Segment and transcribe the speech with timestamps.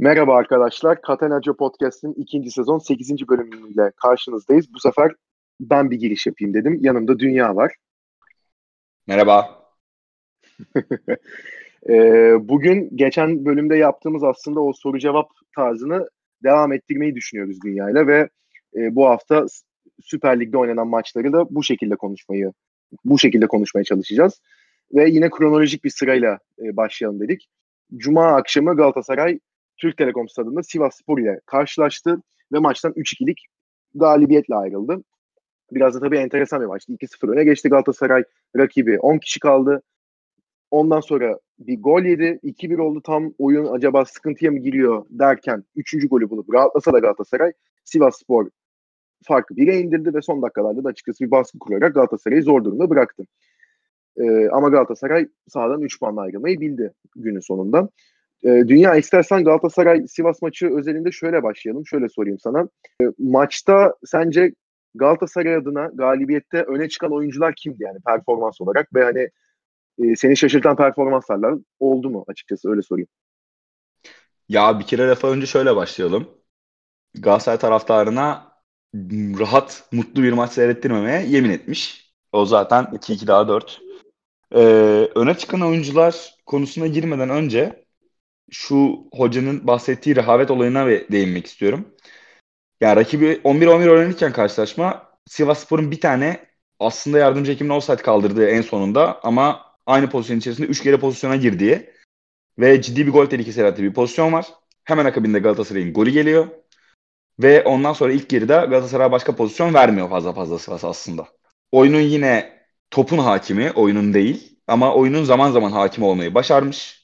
[0.00, 1.02] Merhaba arkadaşlar.
[1.02, 3.28] Katenaca Podcast'in ikinci sezon 8.
[3.28, 4.74] bölümüyle karşınızdayız.
[4.74, 5.12] Bu sefer
[5.60, 6.78] ben bir giriş yapayım dedim.
[6.80, 7.74] Yanımda Dünya var.
[9.06, 9.64] Merhaba.
[11.88, 16.08] Ee, bugün geçen bölümde yaptığımız aslında o soru cevap tarzını
[16.44, 18.28] devam ettirmeyi düşünüyoruz Dünya'yla ve
[18.76, 19.46] e, bu hafta
[20.02, 22.52] Süper Lig'de oynanan maçları da bu şekilde konuşmayı
[23.04, 24.40] bu şekilde konuşmaya çalışacağız.
[24.94, 27.48] Ve yine kronolojik bir sırayla e, başlayalım dedik.
[27.96, 29.38] Cuma akşamı Galatasaray
[29.78, 33.46] Türk Telekom stadında Sivas Spor ile karşılaştı ve maçtan 3-2'lik
[33.94, 35.04] galibiyetle ayrıldı.
[35.72, 36.92] Biraz da tabii enteresan bir maçtı.
[36.92, 38.24] 2-0 öne geçti Galatasaray.
[38.56, 39.82] Rakibi 10 kişi kaldı.
[40.70, 42.40] Ondan sonra bir gol yedi.
[42.42, 46.08] 2-1 oldu tam oyun acaba sıkıntıya mı giriyor derken 3.
[46.08, 47.52] golü bulup rahatlasa da Galatasaray
[47.84, 48.48] Sivas Spor
[49.24, 53.24] farkı 1'e indirdi ve son dakikalarda da açıkçası bir baskı kurarak Galatasaray'ı zor durumda bıraktı.
[54.16, 57.88] Ee, ama Galatasaray sahadan 3 puanla ayrılmayı bildi günün sonunda.
[58.44, 61.86] Ee, Dünya istersen Galatasaray Sivas maçı özelinde şöyle başlayalım.
[61.86, 62.68] Şöyle sorayım sana.
[63.02, 64.52] Ee, maçta sence
[64.94, 69.28] Galatasaray adına galibiyette öne çıkan oyuncular kimdi yani performans olarak ve hani
[69.98, 73.08] e, seni şaşırtan performanslar oldu mu açıkçası öyle sorayım.
[74.48, 76.28] Ya bir kere defa önce şöyle başlayalım.
[77.14, 78.52] Galatasaray taraftarına
[79.38, 82.12] rahat, mutlu bir maç seyrettirmemeye yemin etmiş.
[82.32, 83.80] O zaten 2-2 daha 4.
[84.54, 84.58] Ee,
[85.14, 87.84] öne çıkan oyuncular konusuna girmeden önce
[88.50, 91.88] şu hocanın bahsettiği rehavet olayına değinmek istiyorum.
[92.80, 96.46] Yani rakibi 11-11 oynanırken karşılaşma Sivasspor'un bir tane
[96.80, 101.90] aslında yardımcı hekimin offside kaldırdığı en sonunda ama aynı pozisyon içerisinde 3 kere pozisyona girdiği
[102.58, 104.46] ve ciddi bir gol tehlikesi yarattığı bir pozisyon var.
[104.84, 106.48] Hemen akabinde Galatasaray'ın golü geliyor.
[107.42, 111.28] Ve ondan sonra ilk geride Galatasaray başka pozisyon vermiyor fazla fazla sırası aslında.
[111.72, 112.58] Oyunun yine
[112.90, 114.58] topun hakimi, oyunun değil.
[114.66, 116.97] Ama oyunun zaman zaman hakim olmayı başarmış.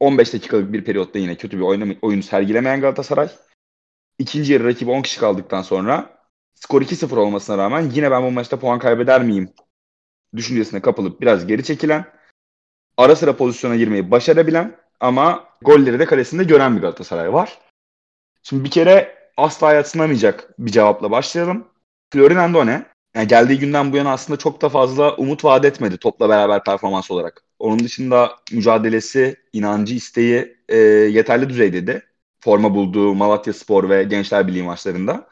[0.00, 3.28] 15 dakikalık bir periyotta yine kötü bir oyun, oyunu sergilemeyen Galatasaray.
[4.18, 6.20] İkinci yarı rakibi 10 kişi kaldıktan sonra
[6.54, 9.52] skor 2-0 olmasına rağmen yine ben bu maçta puan kaybeder miyim
[10.36, 12.04] düşüncesine kapılıp biraz geri çekilen,
[12.96, 17.58] ara sıra pozisyona girmeyi başarabilen ama golleri de kalesinde gören bir Galatasaray var.
[18.42, 21.68] Şimdi bir kere asla yatsınamayacak bir cevapla başlayalım.
[22.12, 26.28] Florin Andone yani geldiği günden bu yana aslında çok da fazla umut vaat etmedi topla
[26.28, 27.44] beraber performans olarak.
[27.60, 32.02] Onun dışında mücadelesi, inancı, isteği e, yeterli düzeydeydi.
[32.40, 35.28] Forma bulduğu Malatya Spor ve Gençler Birliği maçlarında.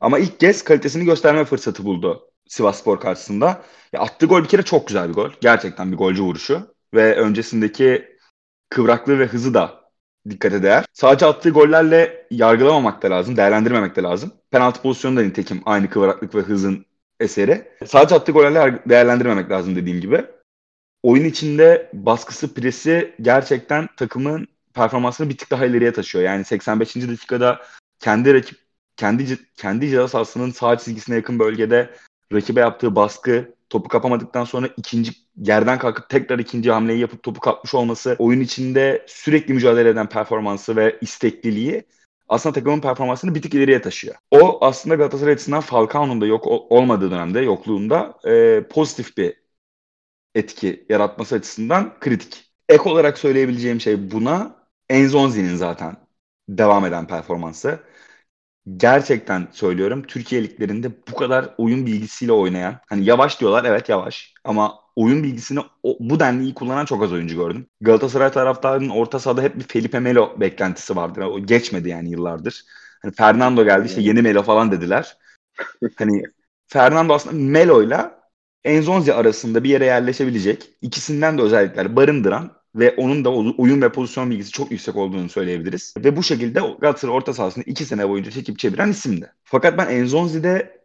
[0.00, 3.62] Ama ilk kez kalitesini gösterme fırsatı buldu Sivas Spor karşısında.
[3.92, 5.30] Ya attığı gol bir kere çok güzel bir gol.
[5.40, 6.74] Gerçekten bir golcü vuruşu.
[6.94, 8.16] Ve öncesindeki
[8.68, 9.80] kıvraklığı ve hızı da
[10.30, 10.84] dikkate değer.
[10.92, 14.32] Sadece attığı gollerle yargılamamak da lazım, değerlendirmemek de lazım.
[14.50, 16.86] Penaltı pozisyonu da nitekim aynı kıvraklık ve hızın
[17.20, 17.68] eseri.
[17.86, 20.24] Sadece attığı gollerle değerlendirmemek lazım dediğim gibi.
[21.02, 26.24] Oyun içinde baskısı, presi gerçekten takımın performansını bir tık daha ileriye taşıyor.
[26.24, 26.96] Yani 85.
[26.96, 27.60] dakikada
[27.98, 28.58] kendi rakip
[28.96, 31.90] kendi kendi ceza sahasının sağ çizgisine yakın bölgede
[32.32, 37.74] rakibe yaptığı baskı, topu kapamadıktan sonra ikinci yerden kalkıp tekrar ikinci hamleyi yapıp topu kapmış
[37.74, 41.84] olması, oyun içinde sürekli mücadele eden performansı ve istekliliği
[42.28, 44.14] aslında takımın performansını bir tık ileriye taşıyor.
[44.30, 49.34] O aslında Galatasaray açısından Falcao'nun da yok olmadığı dönemde, yokluğunda e, pozitif bir
[50.34, 52.52] etki yaratması açısından kritik.
[52.68, 54.56] Ek olarak söyleyebileceğim şey buna
[54.88, 55.96] Enzonzi'nin zaten
[56.48, 57.78] devam eden performansı.
[58.76, 64.74] Gerçekten söylüyorum Türkiye liglerinde bu kadar oyun bilgisiyle oynayan, hani yavaş diyorlar evet yavaş ama
[64.96, 67.66] oyun bilgisini o, bu denli iyi kullanan çok az oyuncu gördüm.
[67.80, 71.22] Galatasaray taraftarının orta sahada hep bir Felipe Melo beklentisi vardır.
[71.22, 72.64] O geçmedi yani yıllardır.
[73.02, 75.16] Hani Fernando geldi işte yeni Melo falan dediler.
[75.96, 76.22] hani
[76.68, 78.19] Fernando aslında Melo'yla
[78.64, 84.30] Enzonzi arasında bir yere yerleşebilecek, ikisinden de özellikler barındıran ve onun da oyun ve pozisyon
[84.30, 85.94] bilgisi çok yüksek olduğunu söyleyebiliriz.
[85.98, 89.32] Ve bu şekilde Galatasaray orta sahasını iki sene boyunca çekip çeviren isimdi.
[89.44, 90.80] Fakat ben Enzonzi'de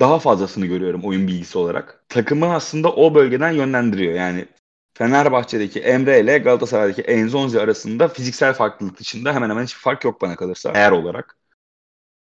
[0.00, 2.04] daha fazlasını görüyorum oyun bilgisi olarak.
[2.08, 4.14] Takımı aslında o bölgeden yönlendiriyor.
[4.14, 4.46] Yani
[4.94, 10.36] Fenerbahçe'deki Emre ile Galatasaray'daki Enzonzi arasında fiziksel farklılık dışında hemen hemen hiçbir fark yok bana
[10.36, 11.36] kalırsa eğer olarak.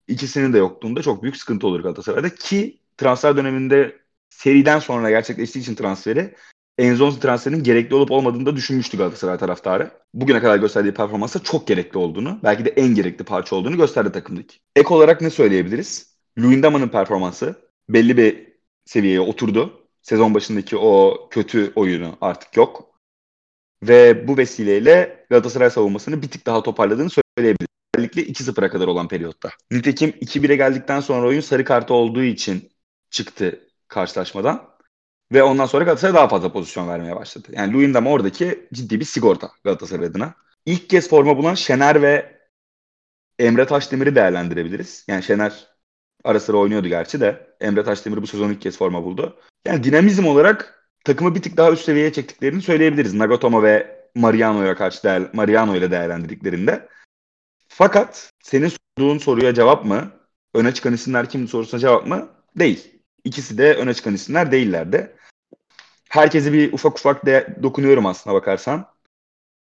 [0.09, 3.99] İkisinin de yokluğunda çok büyük sıkıntı olur Galatasaray'da ki transfer döneminde
[4.31, 6.35] seriden sonra gerçekleştiği için transferi
[6.79, 9.91] Enzonzi transferinin gerekli olup olmadığını da düşünmüştü Galatasaray taraftarı.
[10.15, 14.59] Bugüne kadar gösterdiği performansa çok gerekli olduğunu, belki de en gerekli parça olduğunu gösterdi takımdaki.
[14.77, 16.17] Ek olarak ne söyleyebiliriz?
[16.39, 17.55] Luyendama'nın performansı
[17.89, 18.53] belli bir
[18.85, 19.89] seviyeye oturdu.
[20.03, 22.89] Sezon başındaki o kötü oyunu artık yok.
[23.83, 27.69] Ve bu vesileyle Galatasaray savunmasını bir tık daha toparladığını söyleyebiliriz.
[27.95, 29.51] Özellikle 2-0'a kadar olan periyotta.
[29.71, 32.71] Nitekim 2-1'e geldikten sonra oyun sarı kartı olduğu için
[33.11, 34.69] çıktı karşılaşmadan.
[35.32, 37.49] Ve ondan sonra Galatasaray daha fazla pozisyon vermeye başladı.
[37.52, 40.35] Yani Luyendam oradaki ciddi bir sigorta Galatasaray adına.
[40.67, 42.38] İlk kez forma bulan Şener ve
[43.38, 45.05] Emre Taşdemir'i değerlendirebiliriz.
[45.08, 45.67] Yani Şener
[46.25, 47.56] ara sıra oynuyordu gerçi de.
[47.61, 49.37] Emre Taşdemir bu sezon ilk kez forma buldu.
[49.67, 53.14] Yani dinamizm olarak takımı bir tık daha üst seviyeye çektiklerini söyleyebiliriz.
[53.14, 56.88] Nagatomo ve Mariano'ya karşı değer, Mariano ile değerlendirdiklerinde.
[57.69, 60.12] Fakat senin sorduğun soruya cevap mı?
[60.55, 62.29] Öne çıkan isimler kim sorusuna cevap mı?
[62.56, 62.98] Değil.
[63.29, 65.17] İkisi de öne çıkan isimler değillerdi.
[66.09, 68.87] Herkese bir ufak ufak de dokunuyorum aslına bakarsan.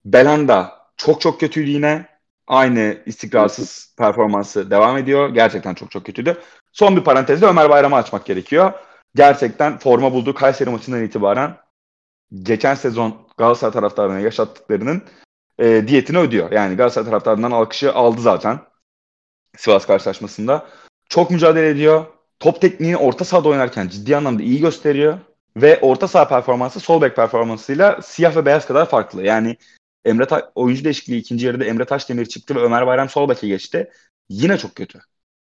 [0.04, 2.08] Belanda çok çok kötüydü yine.
[2.46, 5.28] Aynı istikrarsız performansı devam ediyor.
[5.28, 6.40] Gerçekten çok çok kötüydü.
[6.72, 8.72] Son bir parantezde Ömer Bayram'ı açmak gerekiyor.
[9.14, 11.56] Gerçekten forma bulduğu Kayseri maçından itibaren
[12.42, 15.02] geçen sezon Galatasaray taraftarına yaşattıklarının
[15.58, 16.52] e, diyetini ödüyor.
[16.52, 18.60] Yani Galatasaray taraftarından alkışı aldı zaten
[19.56, 20.66] Sivas karşılaşmasında.
[21.08, 22.06] Çok mücadele ediyor.
[22.42, 25.18] Top tekniği orta sahada oynarken ciddi anlamda iyi gösteriyor.
[25.56, 29.22] Ve orta saha performansı sol bek performansıyla siyah ve beyaz kadar farklı.
[29.22, 29.56] Yani
[30.04, 33.90] Emre Ta- oyuncu değişikliği ikinci yarıda Emre Taşdemir çıktı ve Ömer Bayram sol beke geçti.
[34.28, 35.00] Yine çok kötü.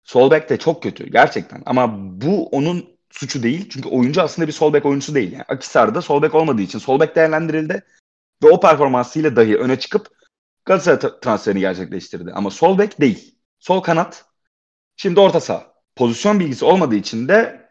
[0.04, 1.62] Sol bek de çok kötü gerçekten.
[1.66, 3.68] Ama bu onun suçu değil.
[3.70, 5.32] Çünkü oyuncu aslında bir sol bek oyuncusu değil.
[5.32, 7.82] Yani Akisar'da sol bek olmadığı için sol bek değerlendirildi.
[8.44, 10.08] Ve o performansıyla dahi öne çıkıp
[10.64, 12.32] Galatasaray transferini gerçekleştirdi.
[12.34, 13.38] Ama sol bek değil.
[13.58, 14.24] Sol kanat.
[14.96, 15.73] Şimdi orta saha.
[15.96, 17.68] Pozisyon bilgisi olmadığı için de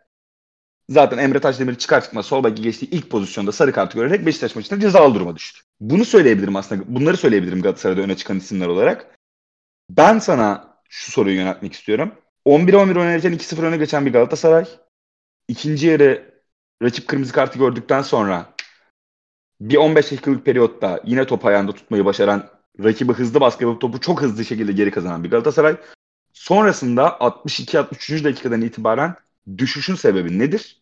[0.89, 4.79] zaten Emre Taşdemir çıkar çıkmaz sol beki geçtiği ilk pozisyonda sarı kartı görerek Beşiktaş maçında
[4.79, 5.61] cezalı duruma düştü.
[5.79, 6.83] Bunu söyleyebilirim aslında.
[6.87, 9.15] Bunları söyleyebilirim Galatasaray'da öne çıkan isimler olarak.
[9.89, 12.11] Ben sana şu soruyu yöneltmek istiyorum.
[12.45, 14.65] 11-11 oynarken 2-0 öne geçen bir Galatasaray.
[15.47, 16.33] ikinci yarı
[16.83, 18.53] rakip kırmızı kartı gördükten sonra
[19.61, 22.49] bir 15 dakikalık periyotta yine top ayağında tutmayı başaran
[22.83, 25.77] rakibi hızlı baskı yapıp topu çok hızlı şekilde geri kazanan bir Galatasaray.
[26.33, 28.23] Sonrasında 62-63.
[28.23, 29.15] dakikadan itibaren
[29.57, 30.81] düşüşün sebebi nedir?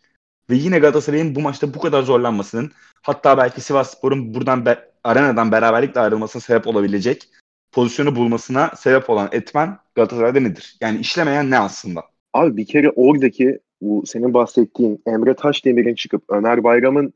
[0.50, 2.72] Ve yine Galatasaray'ın bu maçta bu kadar zorlanmasının
[3.02, 7.30] hatta belki Sivas Spor'un buradan be, arenadan beraberlikle ayrılmasına sebep olabilecek
[7.72, 10.78] pozisyonu bulmasına sebep olan etmen Galatasaray'da nedir?
[10.82, 12.04] Yani işlemeyen ne aslında?
[12.34, 17.14] Abi bir kere oradaki bu senin bahsettiğin Emre Taşdemir'in çıkıp Ömer Bayram'ın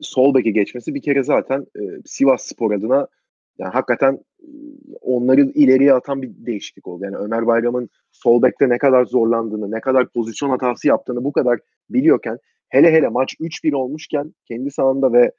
[0.00, 3.08] sol beke geçmesi bir kere zaten e, Sivas Spor adına
[3.58, 4.18] yani hakikaten
[5.00, 7.04] onları ileriye atan bir değişiklik oldu.
[7.04, 11.58] Yani Ömer Bayram'ın sol bekte ne kadar zorlandığını, ne kadar pozisyon hatası yaptığını bu kadar
[11.90, 12.38] biliyorken
[12.68, 15.32] hele hele maç 3-1 olmuşken kendi sahanda ve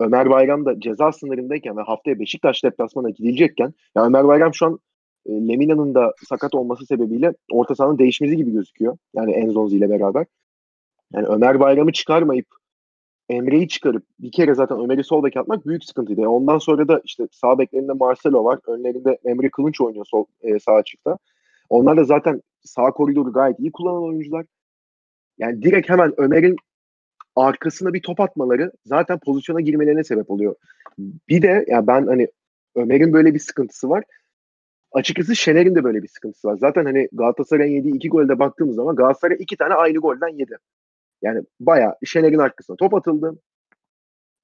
[0.00, 4.78] Ömer Bayram da ceza sınırındayken ve haftaya Beşiktaş deplasmana gidilecekken ya Ömer Bayram şu an
[5.26, 8.96] e, Lemina'nın da sakat olması sebebiyle orta sahanın değişmesi gibi gözüküyor.
[9.14, 10.26] Yani Enzonzi ile beraber.
[11.12, 12.46] Yani Ömer Bayram'ı çıkarmayıp
[13.32, 16.28] Emre'yi çıkarıp bir kere zaten Ömer'i sol bek atmak büyük sıkıntıydı.
[16.28, 18.58] Ondan sonra da işte sağ beklerinde Marcelo var.
[18.66, 21.18] Önlerinde Emre Kılınç oynuyor sol e, sağ açıkta.
[21.68, 24.46] Onlar da zaten sağ koridoru gayet iyi kullanan oyuncular.
[25.38, 26.56] Yani direkt hemen Ömer'in
[27.36, 30.54] arkasına bir top atmaları zaten pozisyona girmelerine sebep oluyor.
[30.98, 32.28] Bir de ya yani ben hani
[32.74, 34.04] Ömer'in böyle bir sıkıntısı var.
[34.92, 36.56] Açıkçası Şener'in de böyle bir sıkıntısı var.
[36.56, 40.56] Zaten hani Galatasaray'ın yediği iki golde baktığımız zaman Galatasaray iki tane aynı golden yedi.
[41.22, 43.38] Yani bayağı Şener'in arkasına top atıldı.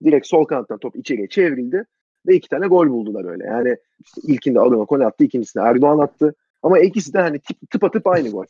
[0.04, 1.84] Direkt sol kanattan top içeriye çevrildi
[2.26, 3.44] ve iki tane gol buldular öyle.
[3.44, 6.34] Yani işte ilkinde Aruna Kone attı, ikincisinde Erdoğan attı.
[6.62, 8.44] Ama ikisi de hani tip, tıp atıp aynı gol.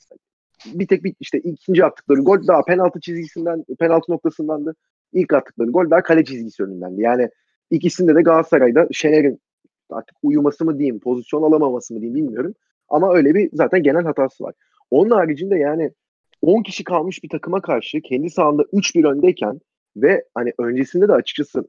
[0.67, 4.75] Bir tek bir işte ikinci attıkları gol daha penaltı çizgisinden, penaltı noktasındandı.
[5.13, 7.03] İlk attıkları gol daha kale çizgisi önündendi.
[7.03, 7.29] Yani
[7.71, 9.41] ikisinde de Galatasaray'da Şener'in
[9.91, 12.55] artık uyuması mı diyeyim, pozisyon alamaması mı diyeyim bilmiyorum.
[12.89, 14.55] Ama öyle bir zaten genel hatası var.
[14.91, 15.91] Onun haricinde yani
[16.43, 19.61] 10 kişi kalmış bir takıma karşı kendi sahanda 3-1 öndeyken
[19.97, 21.65] ve hani öncesinde de açıkçası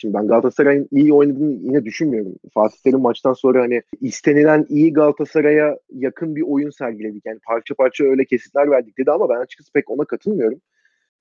[0.00, 2.34] Şimdi ben Galatasaray'ın iyi oynadığını yine düşünmüyorum.
[2.54, 7.26] Fatih Terim maçtan sonra hani istenilen iyi Galatasaray'a yakın bir oyun sergiledik.
[7.26, 10.60] Yani parça parça öyle kesitler verdik dedi ama ben açıkçası pek ona katılmıyorum.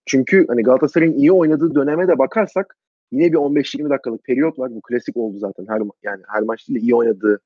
[0.06, 2.78] Çünkü hani Galatasaray'ın iyi oynadığı döneme de bakarsak
[3.12, 4.76] yine bir 15-20 dakikalık periyot var.
[4.76, 5.66] Bu klasik oldu zaten.
[5.70, 7.40] Her yani her maç değil iyi oynadığı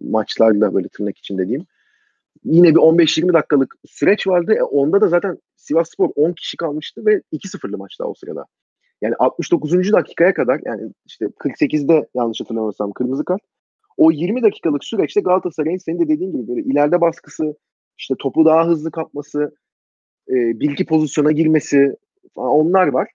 [0.00, 1.66] maçlarla böyle tırnak için dediğim.
[2.44, 4.54] Yine bir 15-20 dakikalık süreç vardı.
[4.54, 8.44] E, onda da zaten Sivas Spor 10 kişi kalmıştı ve 2-0'lı maçta o sırada.
[9.02, 9.92] Yani 69.
[9.92, 13.42] dakikaya kadar yani işte 48'de yanlış hatırlamıyorsam kırmızı kart.
[13.96, 17.56] O 20 dakikalık süreçte Galatasaray'ın senin de dediğin gibi böyle ileride baskısı,
[17.98, 19.54] işte topu daha hızlı kapması,
[20.28, 21.96] e, bir iki pozisyona girmesi
[22.34, 23.08] falan onlar var.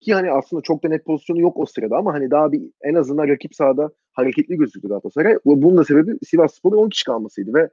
[0.00, 2.94] Ki hani aslında çok da net pozisyonu yok o sırada ama hani daha bir en
[2.94, 5.34] azından rakip sahada hareketli gözüktü Galatasaray.
[5.34, 7.68] Ve bunun da sebebi Sivas Spor'un 10 kişi kalmasıydı ve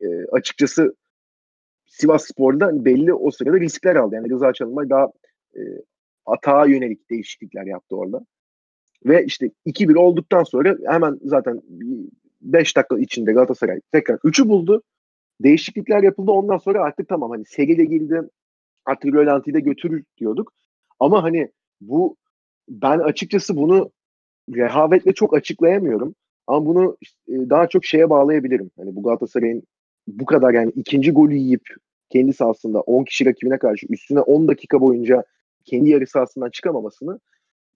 [0.00, 0.94] e, açıkçası
[1.86, 4.14] Sivas Spor'da belli o sırada riskler aldı.
[4.14, 5.08] Yani Rıza Çalınbay daha
[5.56, 5.60] e,
[6.26, 8.26] atağa yönelik değişiklikler yaptı orada.
[9.06, 11.62] Ve işte 2-1 olduktan sonra hemen zaten
[12.40, 14.82] 5 dakika içinde Galatasaray tekrar 3'ü buldu.
[15.40, 16.30] Değişiklikler yapıldı.
[16.30, 18.22] Ondan sonra artık tamam hani Sege de girdi.
[18.84, 20.52] Artık Rölanti'yi de götürür diyorduk.
[21.00, 22.16] Ama hani bu
[22.68, 23.90] ben açıkçası bunu
[24.54, 26.14] rehavetle çok açıklayamıyorum.
[26.46, 26.96] Ama bunu
[27.28, 28.70] daha çok şeye bağlayabilirim.
[28.76, 29.62] Hani bu Galatasaray'ın
[30.18, 31.62] bu kadar yani ikinci golü yiyip
[32.10, 35.24] kendi sahasında 10 kişi rakibine karşı üstüne 10 dakika boyunca
[35.64, 37.20] kendi yarı sahasından çıkamamasını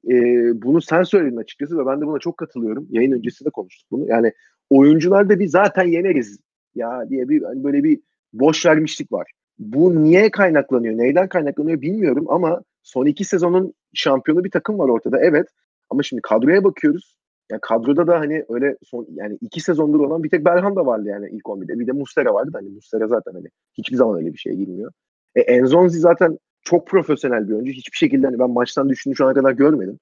[0.09, 0.15] e,
[0.63, 2.87] bunu sen söyledin açıkçası ve ben de buna çok katılıyorum.
[2.91, 4.09] Yayın öncesinde konuştuk bunu.
[4.09, 4.33] Yani
[4.71, 6.39] oyuncular da bir zaten yeneriz
[6.75, 8.01] ya diye bir hani böyle bir
[8.33, 9.31] boş vermişlik var.
[9.59, 15.21] Bu niye kaynaklanıyor, neyden kaynaklanıyor bilmiyorum ama son iki sezonun şampiyonu bir takım var ortada
[15.21, 15.47] evet.
[15.91, 17.17] Ama şimdi kadroya bakıyoruz.
[17.51, 21.29] Yani kadroda da hani öyle son yani iki sezondur olan bir tek Belhanda vardı yani
[21.33, 21.79] ilk 11'de.
[21.79, 23.47] Bir de Mustera vardı da hani Mustera zaten hani
[23.79, 24.93] hiçbir zaman öyle bir şeye girmiyor.
[25.35, 27.73] E, Enzonzi zaten çok profesyonel bir oyuncu.
[27.73, 29.99] Hiçbir şekilde hani ben maçtan düşündüğünü şu ana kadar görmedim.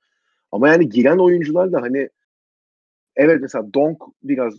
[0.53, 2.09] Ama yani giren oyuncular da hani
[3.17, 4.55] evet mesela Donk biraz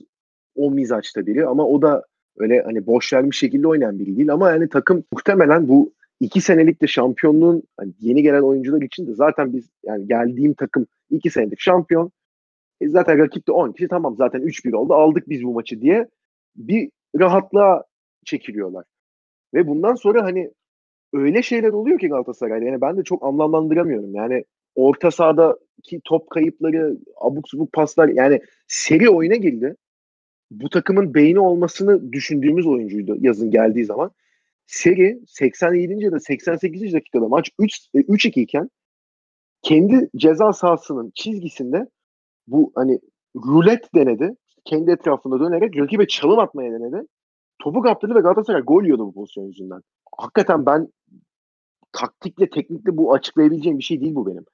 [0.55, 2.03] o mizaçta biri ama o da
[2.37, 6.81] öyle hani boş vermiş şekilde oynayan biri değil ama yani takım muhtemelen bu iki senelik
[6.81, 11.59] de şampiyonluğun hani yeni gelen oyuncular için de zaten biz yani geldiğim takım iki senelik
[11.59, 12.11] şampiyon
[12.83, 16.07] e zaten rakip de 10 kişi tamam zaten 3-1 oldu aldık biz bu maçı diye
[16.55, 17.83] bir rahatlığa
[18.25, 18.85] çekiliyorlar.
[19.53, 20.51] Ve bundan sonra hani
[21.13, 22.65] öyle şeyler oluyor ki Galatasaray'da.
[22.65, 24.15] Yani ben de çok anlamlandıramıyorum.
[24.15, 29.75] Yani orta sahadaki top kayıpları, abuk subuk paslar yani seri oyuna girdi.
[30.51, 34.11] Bu takımın beyni olmasını düşündüğümüz oyuncuydu yazın geldiği zaman.
[34.67, 36.03] Seri 87.
[36.03, 36.93] ya da 88.
[36.93, 38.69] dakikada maç 3 3-2 e, iken
[39.61, 41.87] kendi ceza sahasının çizgisinde
[42.47, 42.99] bu hani
[43.35, 44.35] rulet denedi.
[44.65, 47.07] Kendi etrafında dönerek rakibe çalım atmaya denedi.
[47.59, 49.81] Topu kaptırdı ve Galatasaray gol yiyordu bu pozisyon yüzünden.
[50.17, 50.87] Hakikaten ben
[51.91, 54.45] taktikle, teknikle bu açıklayabileceğim bir şey değil bu benim.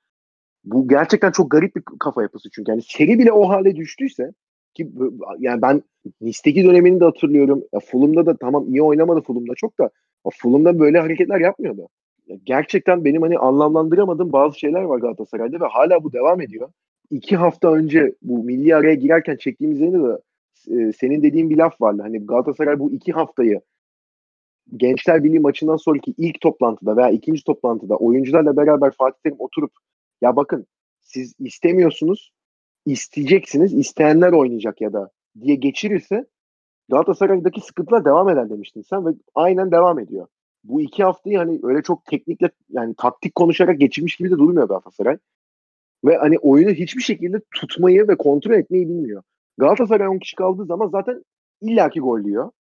[0.64, 2.72] Bu gerçekten çok garip bir kafa yapısı çünkü.
[2.72, 4.32] Yani seri bile o hale düştüyse
[4.74, 4.92] ki
[5.40, 5.84] yani ben
[6.22, 7.64] Nice'deki dönemini de hatırlıyorum.
[7.74, 9.90] Ya Fulham'da da tamam iyi oynamadı Fulham'da çok da
[10.32, 11.88] Fulham'da böyle hareketler yapmıyordu.
[12.28, 16.70] Ya gerçekten benim hani anlamlandıramadığım bazı şeyler var Galatasaray'da ve hala bu devam ediyor.
[17.12, 20.22] İki hafta önce bu milli araya girerken çektiğimiz yayında da
[20.68, 22.02] e, senin dediğin bir laf vardı.
[22.02, 23.62] Hani Galatasaray bu iki haftayı
[24.78, 29.72] Gençler Birliği maçından sonraki ilk toplantıda veya ikinci toplantıda oyuncularla beraber Fatih Terim oturup
[30.22, 30.68] ya bakın
[31.02, 32.32] siz istemiyorsunuz
[32.86, 35.10] isteyeceksiniz isteyenler oynayacak ya da
[35.42, 36.26] diye geçirirse
[36.90, 40.28] Galatasaray'daki sıkıntılar devam eder demiştin sen ve aynen devam ediyor.
[40.64, 45.18] Bu iki haftayı hani öyle çok teknikle yani taktik konuşarak geçirmiş gibi de durmuyor Galatasaray.
[46.06, 49.24] Ve hani oyunu hiçbir şekilde tutmayı ve kontrol etmeyi bilmiyor.
[49.58, 51.24] Galatasaray 10 kişi kaldığı zaman zaten
[51.62, 52.52] illaki gol diyor.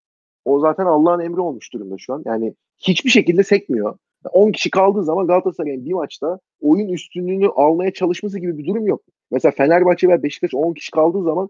[0.46, 2.24] O zaten Allah'ın emri olmuş durumda şu an.
[2.26, 3.98] Yani hiçbir şekilde sekmiyor.
[4.32, 9.02] 10 kişi kaldığı zaman Galatasaray'ın bir maçta oyun üstünlüğünü almaya çalışması gibi bir durum yok.
[9.32, 11.50] Mesela Fenerbahçe ve Beşiktaş 10 kişi kaldığı zaman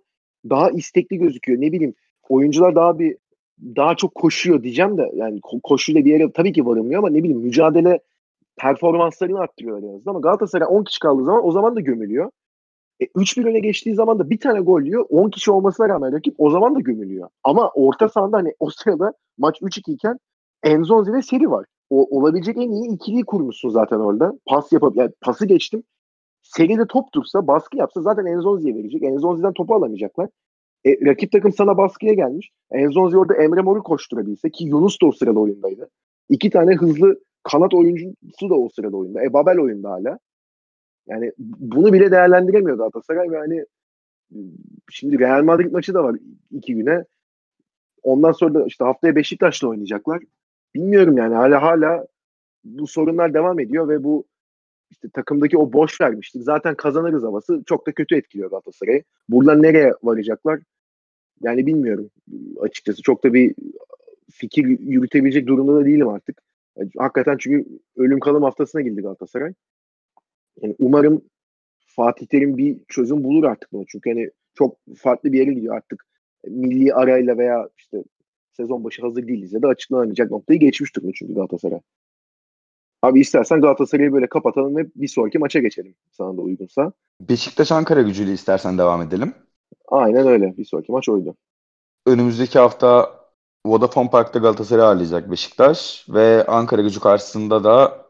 [0.50, 1.62] daha istekli gözüküyor.
[1.62, 1.93] Ne bileyim
[2.29, 3.17] oyuncular daha bir
[3.62, 7.24] daha çok koşuyor diyeceğim de yani ko- koşuyla bir yere tabii ki varılmıyor ama ne
[7.24, 8.00] bileyim mücadele
[8.60, 10.12] performanslarını arttırıyorlar en azından.
[10.12, 12.32] Ama Galatasaray 10 kişi kaldığı zaman o zaman da gömülüyor.
[13.00, 15.06] E, 3-1 öne geçtiği zaman da bir tane gol yiyor.
[15.10, 17.30] 10 kişi olmasına rağmen rakip o zaman da gömülüyor.
[17.44, 20.20] Ama orta sahada hani o sırada maç 3-2 iken
[20.63, 21.66] Enzonzi ve Seri var.
[21.89, 24.34] O, olabilecek en iyi ikiliyi kurmuşsun zaten orada.
[24.46, 25.84] Pas yapıp yani pası geçtim.
[26.42, 29.04] Seri'de top dursa, baskı yapsa zaten Enzonzi'ye verecek.
[29.04, 30.30] Enzonzi'den topu alamayacaklar.
[30.86, 32.50] E, rakip takım sana baskıya gelmiş.
[32.72, 35.89] Enzonzi orada Emre Mor'u koşturabilse ki Yunus da o sırada oyundaydı.
[36.30, 37.20] İki tane hızlı
[37.51, 39.24] kanat oyuncusu da o sırada oyunda.
[39.24, 40.20] E Babel oyunda hala.
[41.08, 43.65] Yani bunu bile değerlendiremiyor Galatasaray ve hani
[44.91, 46.15] şimdi Real Madrid maçı da var
[46.51, 47.06] iki güne.
[48.03, 50.22] Ondan sonra da işte haftaya Beşiktaş'la oynayacaklar.
[50.75, 52.08] Bilmiyorum yani hala hala
[52.63, 54.25] bu sorunlar devam ediyor ve bu
[54.91, 56.44] işte takımdaki o boş vermiştik.
[56.44, 59.03] Zaten kazanırız havası çok da kötü etkiliyor Galatasaray'ı.
[59.29, 60.60] Buradan nereye varacaklar?
[61.41, 62.10] Yani bilmiyorum
[62.62, 63.01] açıkçası.
[63.01, 63.56] Çok da bir
[64.32, 66.41] fikir yürütebilecek durumda da değilim artık.
[66.98, 69.53] Hakikaten çünkü ölüm kalım haftasına girdi Galatasaray.
[70.62, 71.21] Yani umarım
[71.86, 73.83] Fatih Terim bir çözüm bulur artık buna.
[73.88, 76.05] Çünkü hani çok farklı bir yere gidiyor artık.
[76.48, 78.03] Milli arayla veya işte
[78.51, 81.79] sezon başı hazır değiliz ya da açıklanamayacak noktayı geçmiş durumda çünkü Galatasaray.
[83.01, 86.91] Abi istersen Galatasaray'ı böyle kapatalım ve bir sonraki maça geçelim sana da uygunsa.
[87.21, 89.33] Beşiktaş Ankara gücüyle istersen devam edelim.
[89.88, 90.57] Aynen öyle.
[90.57, 91.36] Bir sonraki maç oydu.
[92.05, 93.18] Önümüzdeki hafta
[93.66, 98.06] Vodafone Park'ta Galatasaray ağırlayacak Beşiktaş ve Ankara gücü karşısında da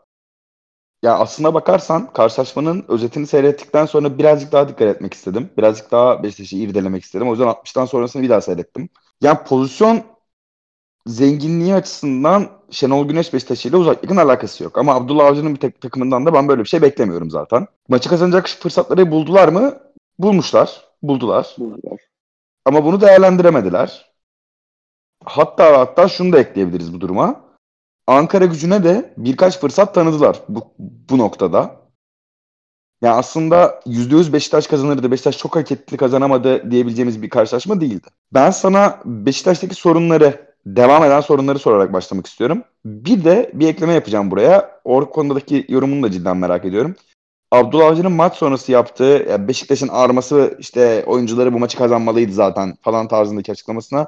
[1.04, 5.50] ya aslına bakarsan karşılaşmanın özetini seyrettikten sonra birazcık daha dikkat etmek istedim.
[5.58, 7.28] Birazcık daha Beşiktaş'ı irdelemek istedim.
[7.28, 8.90] O yüzden 60'tan sonrasını bir daha seyrettim.
[9.22, 10.04] Yani pozisyon
[11.06, 14.78] zenginliği açısından Şenol Güneş Beşiktaş ile uzak yakın alakası yok.
[14.78, 17.68] Ama Abdullah Avcı'nın bir tek takımından da ben böyle bir şey beklemiyorum zaten.
[17.90, 19.80] Maçı kazanacak fırsatları buldular mı?
[20.20, 20.82] Bulmuşlar.
[21.04, 21.56] Buldular.
[21.58, 22.00] Buldular.
[22.66, 24.09] Ama bunu değerlendiremediler.
[25.26, 27.42] Hatta hatta şunu da ekleyebiliriz bu duruma.
[28.08, 31.80] Ankara gücüne de birkaç fırsat tanıdılar bu, bu noktada.
[33.02, 35.12] Yani aslında %100 Beşiktaş kazanırdı.
[35.12, 35.68] Beşiktaş çok hak
[36.00, 38.08] kazanamadı diyebileceğimiz bir karşılaşma değildi.
[38.34, 42.64] Ben sana Beşiktaş'taki sorunları, devam eden sorunları sorarak başlamak istiyorum.
[42.86, 44.82] Bir de bir ekleme yapacağım buraya.
[44.84, 46.96] O konudaki yorumunu da cidden merak ediyorum.
[47.52, 53.52] Abdullah Avcı'nın maç sonrası yaptığı Beşiktaş'ın ağrıması işte oyuncuları bu maçı kazanmalıydı zaten falan tarzındaki
[53.52, 54.08] açıklamasına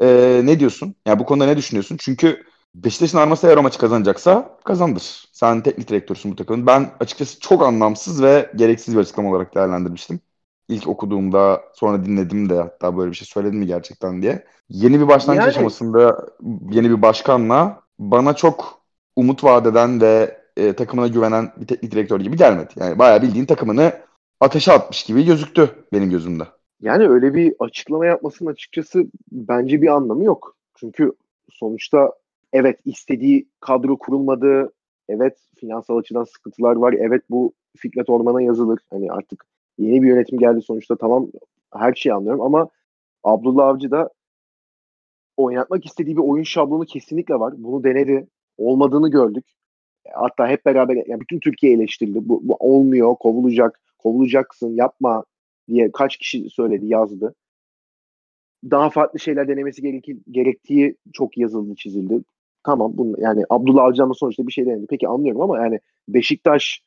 [0.00, 0.94] e, ne diyorsun?
[1.06, 1.96] Yani bu konuda ne düşünüyorsun?
[2.00, 5.28] Çünkü Beşiktaş'ın arması eğer o maçı kazanacaksa kazandır.
[5.32, 6.66] Sen teknik direktörsün bu takımın.
[6.66, 10.20] Ben açıkçası çok anlamsız ve gereksiz bir açıklama olarak değerlendirmiştim.
[10.68, 14.44] İlk okuduğumda sonra dinledim de hatta böyle bir şey söyledim mi gerçekten diye.
[14.68, 15.50] Yeni bir başlangıç yani...
[15.50, 16.26] aşamasında
[16.70, 18.82] yeni bir başkanla bana çok
[19.16, 22.72] umut vadeden ve e, takımına güvenen bir teknik direktör gibi gelmedi.
[22.76, 23.92] Yani bayağı bildiğin takımını
[24.40, 26.44] ateşe atmış gibi gözüktü benim gözümde.
[26.84, 30.56] Yani öyle bir açıklama yapmasının açıkçası bence bir anlamı yok.
[30.74, 31.12] Çünkü
[31.50, 32.12] sonuçta
[32.52, 34.72] evet istediği kadro kurulmadı.
[35.08, 36.92] Evet finansal açıdan sıkıntılar var.
[36.92, 38.78] Evet bu Fikret Orman'a yazılır.
[38.90, 39.46] Hani artık
[39.78, 41.28] yeni bir yönetim geldi sonuçta tamam
[41.74, 42.68] her şeyi anlıyorum ama
[43.24, 44.10] Abdullah Avcı da
[45.36, 47.54] oynatmak istediği bir oyun şablonu kesinlikle var.
[47.56, 48.26] Bunu denedi.
[48.58, 49.44] Olmadığını gördük.
[50.14, 52.28] Hatta hep beraber yani bütün Türkiye eleştirildi.
[52.28, 55.24] Bu, bu olmuyor, kovulacak, kovulacaksın, yapma
[55.68, 57.34] diye kaç kişi söyledi, yazdı.
[58.70, 62.24] Daha farklı şeyler denemesi gereki, gerektiği çok yazıldı, çizildi.
[62.64, 64.86] Tamam bunu yani Abdullah Avcı'nın sonuçta bir şey denedi.
[64.90, 66.82] Peki anlıyorum ama yani Beşiktaş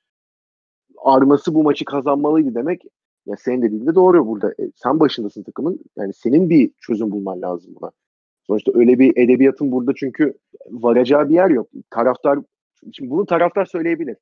[0.98, 2.84] arması bu maçı kazanmalıydı demek
[3.26, 4.52] ya senin dediğin de doğru burada.
[4.52, 5.80] E, sen başındasın takımın.
[5.98, 7.92] Yani senin bir çözüm bulman lazım buna.
[8.48, 10.34] Sonuçta öyle bir edebiyatın burada çünkü
[10.70, 11.70] varacağı bir yer yok.
[11.90, 12.40] Taraftar
[12.94, 14.18] şimdi bunu taraftar söyleyebilir.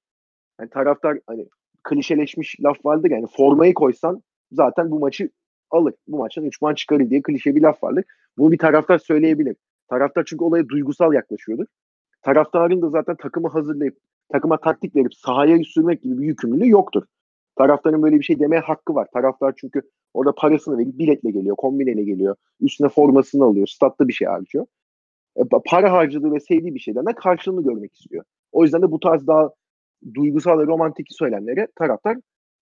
[0.60, 1.48] Yani taraftar hani
[1.84, 5.30] klişeleşmiş laf vardır yani formayı koysan zaten bu maçı
[5.72, 5.94] alır.
[6.08, 8.04] Bu maçtan 3 puan çıkarır diye klişe bir laf vardır.
[8.38, 9.56] Bunu bir taraftar söyleyebilir.
[9.90, 11.66] Taraftar çünkü olaya duygusal yaklaşıyordur.
[12.22, 13.98] Taraftarın da zaten takımı hazırlayıp
[14.32, 17.04] takıma taktik verip sahaya sürmek gibi bir yükümlülüğü yoktur.
[17.56, 19.08] Taraftarın böyle bir şey demeye hakkı var.
[19.14, 19.82] Taraftar çünkü
[20.14, 22.36] orada parasını verip biletle geliyor, kombineyle geliyor.
[22.62, 24.66] Üstüne formasını alıyor, statta bir şey harcıyor.
[25.38, 28.24] E, para harcadığı ve sevdiği bir şeyden de karşılığını görmek istiyor.
[28.52, 29.50] O yüzden de bu tarz daha
[30.14, 32.18] duygusal ve romantik söylemlere taraftar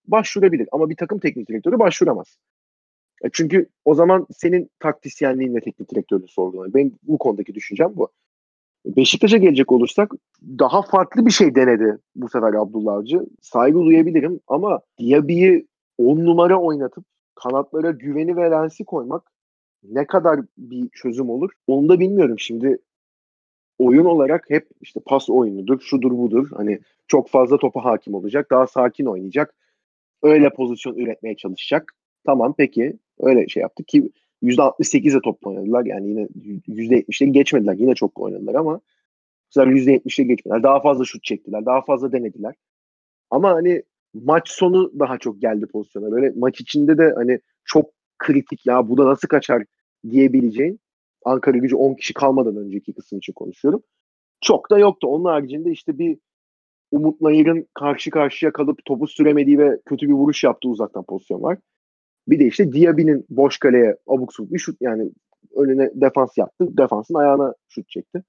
[0.08, 0.70] başvurabilir.
[0.72, 2.38] Ama bir takım teknik direktörü başvuramaz.
[3.24, 6.74] E, çünkü o zaman senin taktisyenliğin ve teknik direktörünü sorgulanır.
[6.74, 8.10] Benim bu konudaki düşüncem bu.
[8.86, 10.12] Beşiktaş'a gelecek olursak
[10.60, 13.26] daha farklı bir şey denedi bu sefer Abdullah Avcı.
[13.42, 19.32] Saygı duyabilirim ama Diaby'i 10 numara oynatıp kanatlara güveni ve lensi koymak
[19.84, 22.40] ne kadar bir çözüm olur onu da bilmiyorum.
[22.40, 22.78] Şimdi
[23.78, 26.50] oyun olarak hep işte pas oyunudur, şudur budur.
[26.56, 29.56] Hani çok fazla topa hakim olacak, daha sakin oynayacak.
[30.24, 31.94] Öyle pozisyon üretmeye çalışacak.
[32.26, 34.10] Tamam peki öyle şey yaptık ki
[34.44, 35.86] %68'e top oynadılar.
[35.86, 36.28] Yani yine
[36.68, 37.74] %70'leri geçmediler.
[37.74, 38.82] Yine çok oynadılar ama bu
[39.50, 40.64] sefer %70'leri geçmediler.
[40.64, 41.66] Daha fazla şut çektiler.
[41.66, 42.56] Daha fazla denediler.
[43.30, 43.84] Ama hani
[44.14, 46.12] maç sonu daha çok geldi pozisyona.
[46.12, 49.64] Böyle maç içinde de hani çok kritik ya bu da nasıl kaçar
[50.10, 50.80] diyebileceğin
[51.26, 53.84] Ankara gücü 10 kişi kalmadan önceki kısım için konuşuyorum.
[54.42, 55.08] Çok da yoktu.
[55.08, 56.18] Onun haricinde işte bir
[56.94, 61.58] Umut Nayır'ın karşı karşıya kalıp topu süremediği ve kötü bir vuruş yaptığı uzaktan pozisyon var.
[62.28, 65.12] Bir de işte Diaby'nin boş kaleye abuk subuk bir şut yani
[65.56, 66.78] önüne defans yaptı.
[66.78, 68.24] Defansın ayağına şut çekti.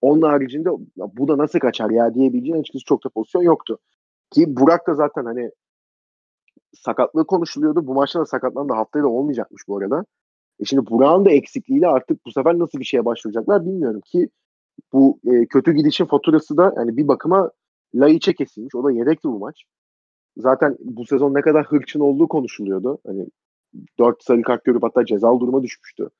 [0.00, 3.78] Onun haricinde bu da nasıl kaçar ya diyebileceğin açıkçası çok da pozisyon yoktu.
[4.30, 5.50] Ki Burak da zaten hani
[6.74, 7.86] sakatlığı konuşuluyordu.
[7.86, 8.72] Bu maçta da sakatlandı.
[8.72, 10.04] Haftaya da olmayacakmış bu arada.
[10.60, 14.28] E şimdi Burak'ın da eksikliğiyle artık bu sefer nasıl bir şeye başlayacaklar bilmiyorum ki
[14.92, 17.50] bu e, kötü gidişin faturası da yani bir bakıma
[17.94, 18.74] Laiç'e kesilmiş.
[18.74, 19.64] O da yedekti bu maç
[20.38, 22.98] zaten bu sezon ne kadar hırçın olduğu konuşuluyordu.
[23.06, 23.26] Hani
[23.98, 26.10] dört sarı kart görüp hatta cezalı duruma düşmüştü.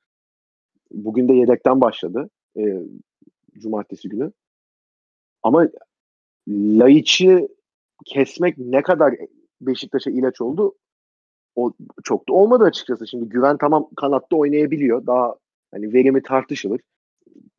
[0.91, 2.29] Bugün de yedekten başladı.
[2.57, 2.81] E,
[3.53, 4.31] cumartesi günü.
[5.43, 5.69] Ama
[6.47, 7.47] Laiç'i
[8.05, 9.15] kesmek ne kadar
[9.61, 10.75] Beşiktaş'a ilaç oldu
[11.55, 13.07] o çok da olmadı açıkçası.
[13.07, 15.05] Şimdi Güven tamam kanatta oynayabiliyor.
[15.07, 15.35] Daha
[15.71, 16.81] hani verimi tartışılır.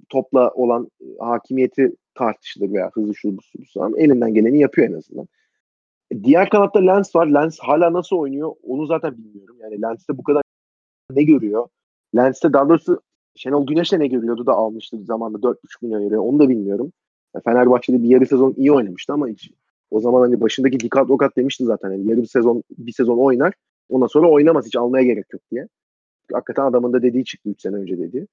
[0.08, 3.40] Topla olan hakimiyeti tartışılır veya hızlı şu bu,
[3.76, 5.28] bu, elinden geleni yapıyor en azından.
[6.22, 7.26] Diğer kanatta Lens var.
[7.26, 9.56] Lens hala nasıl oynuyor onu zaten bilmiyorum.
[9.60, 10.42] Yani Lens'te bu kadar
[11.10, 11.68] ne görüyor?
[12.16, 13.00] Lens'te daha doğrusu
[13.36, 16.92] Şenol Güneş'te ne görüyordu da almıştı zamanında 4,5 milyon euro onu da bilmiyorum.
[17.34, 19.50] Yani Fenerbahçe'de bir yarı sezon iyi oynamıştı ama hiç
[19.90, 21.90] o zaman hani başındaki Dikat Okat demişti zaten.
[21.90, 23.54] Yani yarım sezon bir sezon oynar.
[23.88, 25.68] Ondan sonra oynamaz hiç almaya gerek yok diye.
[26.32, 28.26] Hakikaten adamın da dediği çıktı 3 sene önce dedi.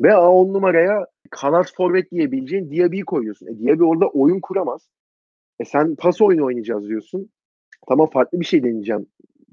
[0.00, 3.46] Ve 10 numaraya kanat forvet diyebileceğin Diaby'i koyuyorsun.
[3.46, 4.90] E Diaby orada oyun kuramaz.
[5.60, 7.30] E sen pas oyunu oynayacağız diyorsun.
[7.88, 9.06] Tamam farklı bir şey deneyeceğim.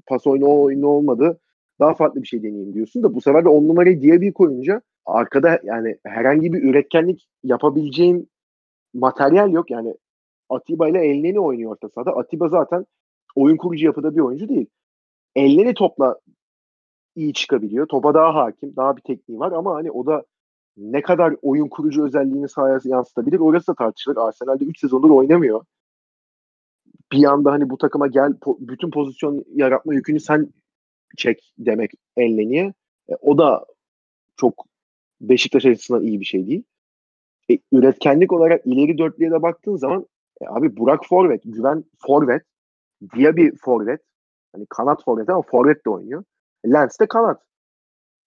[0.06, 1.40] Pas oyunu o oyunu olmadı.
[1.80, 4.80] Daha farklı bir şey deneyeyim diyorsun da bu sefer de on numarayı diye bir koyunca
[5.06, 8.30] arkada yani herhangi bir üretkenlik yapabileceğin
[8.94, 9.70] materyal yok.
[9.70, 9.94] Yani
[10.48, 12.16] Atiba ile Elneni oynuyor orta sahada.
[12.16, 12.86] Atiba zaten
[13.36, 14.66] oyun kurucu yapıda bir oyuncu değil.
[15.36, 16.18] Elleri topla
[17.16, 17.86] iyi çıkabiliyor.
[17.86, 20.24] Topa daha hakim, daha bir tekniği var ama hani o da
[20.78, 24.16] ne kadar oyun kurucu özelliğini sahaya yansıtabilir orası da tartışılır.
[24.16, 25.64] Arsenal'de 3 sezondur oynamıyor.
[27.12, 30.52] Bir anda hani bu takıma gel po- bütün pozisyon yaratma yükünü sen
[31.16, 32.74] çek demek Elneni'ye.
[33.08, 33.66] E, o da
[34.36, 34.64] çok
[35.20, 36.62] Beşiktaş açısından iyi bir şey değil.
[37.50, 40.06] E, üretkenlik olarak ileri dörtlüye de baktığın zaman
[40.40, 42.42] e, abi Burak forvet, Güven forvet,
[43.16, 44.00] Diaby forvet.
[44.52, 46.24] Hani kanat forvet ama forvet de oynuyor.
[46.66, 47.42] Lens de kanat.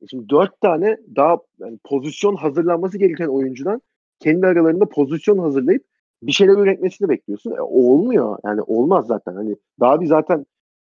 [0.02, 3.82] E şimdi dört tane daha yani pozisyon hazırlanması gereken oyuncudan
[4.20, 5.84] kendi aralarında pozisyon hazırlayıp
[6.24, 7.52] bir şeyler üretmesini bekliyorsun.
[7.52, 8.38] E, olmuyor.
[8.46, 9.36] Yani olmaz zaten.
[9.36, 10.46] Hani daha bir zaten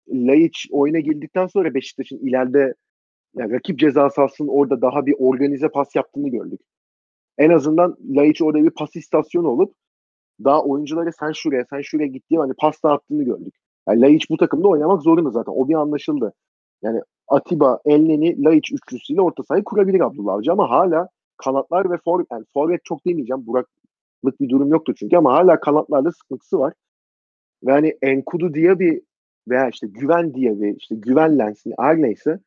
[0.09, 2.74] Laiç oyuna girdikten sonra Beşiktaş'ın ileride
[3.37, 6.61] yani rakip ceza sahasının orada daha bir organize pas yaptığını gördük.
[7.38, 9.74] En azından Laiç orada bir pas istasyonu olup
[10.44, 13.55] daha oyunculara sen şuraya sen şuraya git diye hani pas dağıttığını gördük.
[13.88, 15.53] Yani Laiç bu takımda oynamak zorunda zaten.
[15.53, 16.33] O bir anlaşıldı.
[16.83, 22.25] Yani Atiba, Elneni, Laiç üçlüsüyle orta sahayı kurabilir Abdullah Avcı ama hala kanatlar ve for,
[22.33, 23.47] yani forvet çok demeyeceğim.
[23.47, 26.73] Burak'lık bir durum yoktu çünkü ama hala kanatlarda sıkıntısı var.
[27.65, 29.03] Ve hani Enkudu diye bir
[29.49, 32.41] veya işte Güven diye bir işte Güven Lens'in her neyse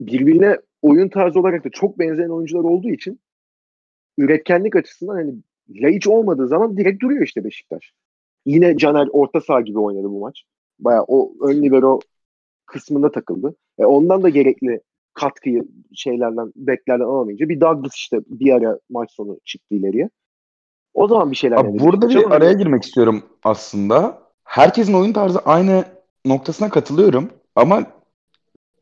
[0.00, 3.20] birbirine oyun tarzı olarak da çok benzeyen oyuncular olduğu için
[4.18, 5.34] üretkenlik açısından hani
[5.70, 7.92] Laiç olmadığı zaman direkt duruyor işte Beşiktaş.
[8.46, 10.44] Yine Caner orta saha gibi oynadı bu maç.
[10.78, 12.00] Baya o ön libero
[12.72, 13.56] kısmında takıldı.
[13.78, 14.80] E ondan da gerekli
[15.14, 20.10] katkıyı şeylerden beklerden alamayınca bir Douglas işte bir ara maç sonu çıktı ileriye.
[20.94, 24.22] O zaman bir şeyler Abi burada bir araya girmek istiyorum aslında.
[24.44, 25.84] Herkesin oyun tarzı aynı
[26.24, 27.86] noktasına katılıyorum ama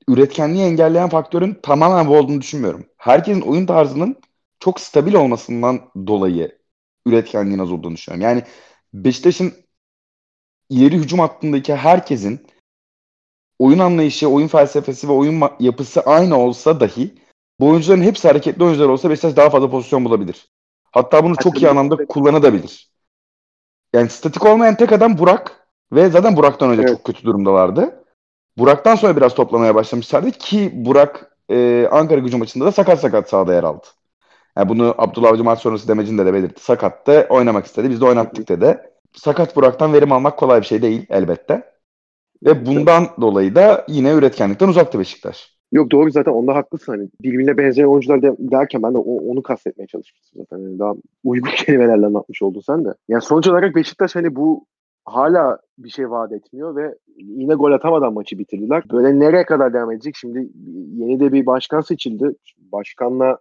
[0.08, 2.84] üretkenliği engelleyen faktörün tamamen bu olduğunu düşünmüyorum.
[2.96, 4.16] Herkesin oyun tarzının
[4.60, 6.58] çok stabil olmasından dolayı
[7.06, 8.24] üretkenliğin az olduğunu düşünüyorum.
[8.24, 8.42] Yani
[8.94, 9.52] Beşiktaş'ın
[10.68, 12.46] ileri hücum hattındaki herkesin
[13.60, 17.14] oyun anlayışı, oyun felsefesi ve oyun yapısı aynı olsa dahi
[17.60, 20.48] bu oyuncuların hepsi hareketli oyuncular olsa Beşiktaş daha fazla pozisyon bulabilir.
[20.92, 22.90] Hatta bunu çok iyi anlamda kullanabilir.
[23.94, 26.90] Yani statik olmayan tek adam Burak ve zaten Burak'tan önce evet.
[26.90, 28.04] çok kötü durumdalardı.
[28.58, 33.54] Burak'tan sonra biraz toplamaya başlamışlardı ki Burak e, Ankara gücü maçında da sakat sakat sahada
[33.54, 33.86] yer aldı.
[34.56, 36.64] Yani bunu Abdullah Avcı maç sonrası demecinde de belirtti.
[36.64, 37.90] Sakattı, oynamak istedi.
[37.90, 38.78] Biz de oynattık dedi.
[39.12, 41.69] Sakat Burak'tan verim almak kolay bir şey değil elbette.
[42.44, 43.20] Ve bundan evet.
[43.20, 45.60] dolayı da yine üretkenlikten uzaktı Beşiktaş.
[45.72, 46.92] Yok doğru zaten onda haklısın.
[46.92, 50.62] Hani birbirine benzeyen oyuncular de, derken ben de o, onu kastetmeye çalışmıştım zaten.
[50.62, 52.94] Yani daha uygun kelimelerle anlatmış oldun sen de.
[53.08, 54.64] Yani sonuç olarak Beşiktaş hani bu
[55.04, 58.82] hala bir şey vaat etmiyor ve yine gol atamadan maçı bitirdiler.
[58.92, 60.16] Böyle nereye kadar devam edecek?
[60.16, 60.48] Şimdi
[60.94, 62.30] yeni de bir başkan seçildi.
[62.72, 63.38] Başkanla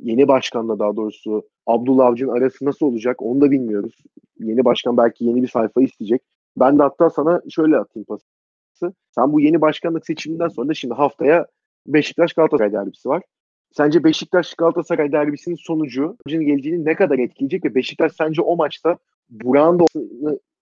[0.00, 4.02] yeni başkanla daha doğrusu Abdullah Avcı'nın arası nasıl olacak onu da bilmiyoruz.
[4.38, 6.22] Yeni başkan belki yeni bir sayfa isteyecek.
[6.56, 8.24] Ben de hatta sana şöyle atayım pası.
[9.14, 11.46] Sen bu yeni başkanlık seçiminden sonra da şimdi haftaya
[11.86, 13.22] Beşiktaş Galatasaray derbisi var.
[13.72, 18.98] Sence Beşiktaş Galatasaray derbisinin sonucu geleceğini ne kadar etkileyecek ve Beşiktaş sence o maçta
[19.30, 19.84] Burak'ın da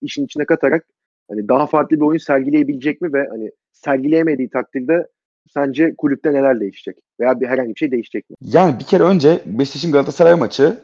[0.03, 0.87] işin içine katarak
[1.29, 5.09] hani daha farklı bir oyun sergileyebilecek mi ve hani sergileyemediği takdirde
[5.55, 6.97] sence kulüpte neler değişecek?
[7.21, 8.37] Veya bir herhangi bir şey değişecek mi?
[8.41, 10.79] Yani bir kere önce Beşiktaş'ın Galatasaray maçı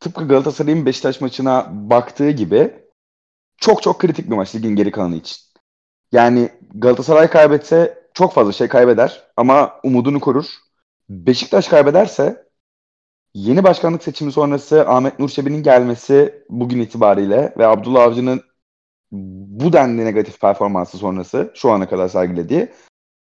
[0.00, 2.70] tıpkı Galatasaray'ın Beşiktaş maçına baktığı gibi
[3.56, 5.36] çok çok kritik bir maç ligin geri kalanı için.
[6.12, 10.46] Yani Galatasaray kaybetse çok fazla şey kaybeder ama umudunu korur.
[11.08, 12.46] Beşiktaş kaybederse
[13.34, 18.42] yeni başkanlık seçimi sonrası Ahmet Nur Çebi'nin gelmesi bugün itibariyle ve Abdullah Avcı'nın
[19.12, 22.68] bu denli negatif performansı sonrası şu ana kadar sergilediği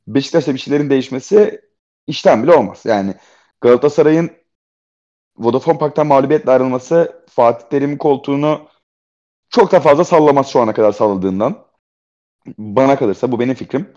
[0.07, 1.61] Beşiktaş'ta bir şeylerin değişmesi
[2.07, 2.81] işten bile olmaz.
[2.85, 3.15] Yani
[3.61, 4.31] Galatasaray'ın
[5.37, 8.67] Vodafone Park'tan mağlubiyetle ayrılması Fatih Terim'in koltuğunu
[9.49, 11.55] çok da fazla sallamaz şu ana kadar salladığından.
[12.57, 13.93] Bana kalırsa bu benim fikrim.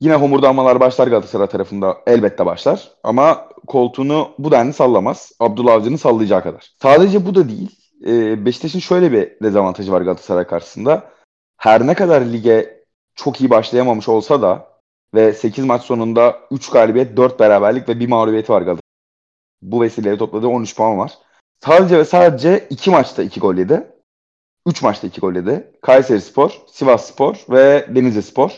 [0.00, 2.92] Yine homurdanmalar başlar Galatasaray tarafında elbette başlar.
[3.02, 5.32] Ama koltuğunu bu denli sallamaz.
[5.40, 6.72] Abdullah Avcı'nın sallayacağı kadar.
[6.82, 7.78] Sadece bu da değil.
[8.06, 11.10] Ee, Beşiktaş'ın şöyle bir dezavantajı var Galatasaray karşısında.
[11.56, 12.84] Her ne kadar lige
[13.14, 14.68] çok iyi başlayamamış olsa da
[15.14, 18.80] ve 8 maç sonunda 3 galibiyet, 4 beraberlik ve 1 mağlubiyeti var Galatasaray.
[19.62, 21.18] Bu vesileyle topladığı 13 puan var.
[21.64, 23.95] Sadece ve sadece 2 maçta 2 gol yedi.
[24.66, 25.70] 3 maçta 2 gol yedi.
[25.82, 28.50] Kayseri Spor, Sivas Spor ve Denizli Spor.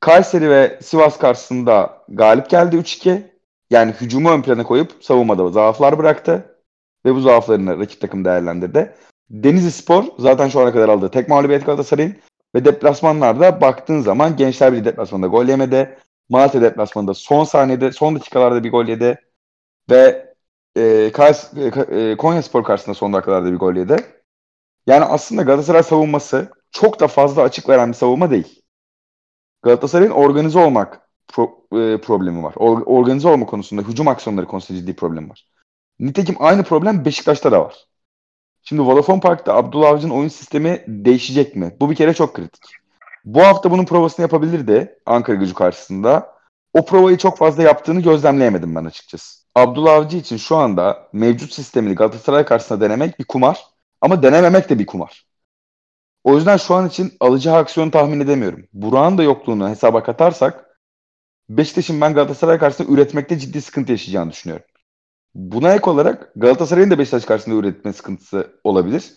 [0.00, 3.22] Kayseri ve Sivas karşısında galip geldi 3-2.
[3.70, 6.60] Yani hücumu ön plana koyup savunmada zaaflar bıraktı.
[7.06, 8.94] Ve bu zaaflarını rakip takım değerlendirdi.
[9.30, 12.16] Denizli Spor zaten şu ana kadar aldığı tek mağlubiyet Galatasaray'ın.
[12.54, 15.98] Ve deplasmanlarda baktığın zaman Gençler Birliği deplasmanında gol yemedi.
[16.28, 19.18] Malatya deplasmanında son saniyede, son dakikalarda bir gol yedi.
[19.90, 20.34] Ve
[20.76, 23.96] e, Kays, e, e Konya Spor karşısında son dakikalarda bir gol yedi.
[24.86, 28.62] Yani aslında Galatasaray savunması çok da fazla açık veren bir savunma değil.
[29.62, 32.54] Galatasaray'ın organize olmak pro, e, problemi var.
[32.56, 35.48] Or, organize olma konusunda, hücum aksiyonları konusunda ciddi problem var.
[35.98, 37.86] Nitekim aynı problem Beşiktaş'ta da var.
[38.62, 41.76] Şimdi Vodafone Park'ta Abdullah Avcı'nın oyun sistemi değişecek mi?
[41.80, 42.62] Bu bir kere çok kritik.
[43.24, 46.34] Bu hafta bunun provasını yapabilirdi Ankara gücü karşısında.
[46.74, 49.44] O provayı çok fazla yaptığını gözlemleyemedim ben açıkçası.
[49.54, 53.73] Abdullah Avcı için şu anda mevcut sistemini Galatasaray karşısında denemek bir kumar
[54.04, 55.26] ama denememek de bir kumar.
[56.24, 58.64] O yüzden şu an için alacağı aksiyon tahmin edemiyorum.
[58.72, 60.78] Burak'ın da yokluğunu hesaba katarsak
[61.48, 64.66] Beşiktaş'ın ben Galatasaray karşısında üretmekte ciddi sıkıntı yaşayacağını düşünüyorum.
[65.34, 69.12] Buna ek olarak Galatasaray'ın da Beşiktaş karşısında üretme sıkıntısı olabilir.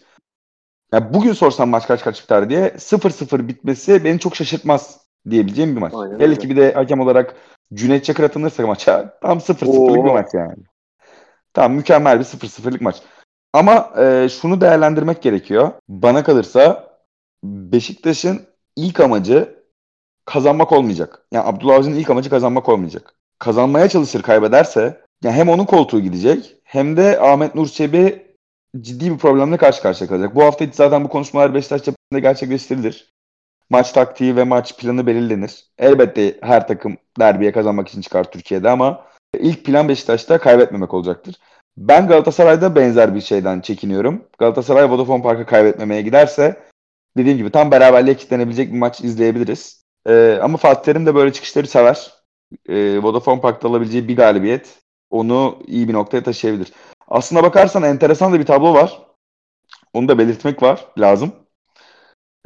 [0.93, 5.82] Yani bugün sorsam maç kaç kaç biter diye 0-0 bitmesi beni çok şaşırtmaz diyebileceğim bir
[5.82, 5.93] maç.
[5.95, 6.36] Aynen Hele öyle.
[6.36, 7.36] ki bir de hakem olarak
[7.73, 10.63] Cüneyt Çakır atılırsa maça tam 0-0'lık bir maç yani.
[11.54, 13.02] Tam mükemmel bir 0-0'lık maç.
[13.58, 15.72] Ama e, şunu değerlendirmek gerekiyor.
[15.89, 16.88] Bana kalırsa
[17.43, 18.41] Beşiktaş'ın
[18.76, 19.63] ilk amacı
[20.26, 21.26] kazanmak olmayacak.
[21.32, 23.13] Yani Abdullah Avcı'nın ilk amacı kazanmak olmayacak.
[23.39, 28.26] Kazanmaya çalışır kaybederse yani hem onun koltuğu gidecek hem de Ahmet Nur Çebi
[28.82, 30.36] ciddi bir problemle karşı karşıya kalacak.
[30.36, 33.13] Bu hafta zaten bu konuşmalar Beşiktaş cephesinde gerçekleştirilir.
[33.70, 35.65] Maç taktiği ve maç planı belirlenir.
[35.78, 39.06] Elbette her takım derbiye kazanmak için çıkar Türkiye'de ama
[39.39, 41.36] ilk plan Beşiktaş'ta kaybetmemek olacaktır.
[41.77, 44.23] Ben Galatasaray'da benzer bir şeyden çekiniyorum.
[44.37, 46.63] Galatasaray Vodafone Park'a kaybetmemeye giderse
[47.17, 49.83] dediğim gibi tam beraberliğe kilitlenebilecek bir maç izleyebiliriz.
[50.07, 52.13] Ee, ama Fatih Terim de böyle çıkışları sever.
[52.69, 56.73] Ee, Vodafone Park'ta alabileceği bir galibiyet onu iyi bir noktaya taşıyabilir.
[57.07, 59.01] Aslına bakarsan enteresan da bir tablo var.
[59.93, 61.31] Onu da belirtmek var lazım.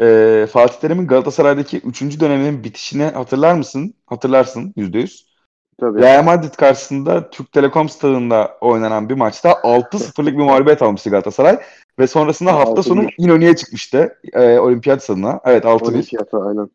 [0.01, 2.19] Ee, Fatih Terim'in Galatasaray'daki 3.
[2.19, 3.93] döneminin bitişini hatırlar mısın?
[4.05, 5.30] Hatırlarsın %100.
[5.79, 6.01] Tabii.
[6.01, 11.60] Real Madrid karşısında Türk Telekom stadında oynanan bir maçta 6-0'lık bir mağlubiyet almıştı Galatasaray.
[11.99, 12.84] Ve sonrasında hafta 6-1.
[12.84, 14.19] sonu İnönü'ye çıkmıştı.
[14.34, 15.39] E, olimpiyat stadına.
[15.45, 15.84] Evet 6-1.
[15.84, 16.69] Olimpiyata aynen.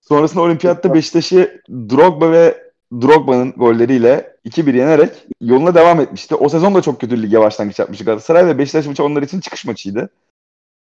[0.00, 6.34] Sonrasında olimpiyatta Beşiktaş'ı Drogba ve Drogba'nın golleriyle 2-1 yenerek yoluna devam etmişti.
[6.34, 9.64] O sezon da çok kötü lige başlangıç yapmıştı Galatasaray ve Beşiktaş maçı onlar için çıkış
[9.64, 10.10] maçıydı.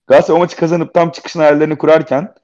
[0.06, 2.34] Galatasaray o maçı kazanıp tam çıkışın hayallerini kurarken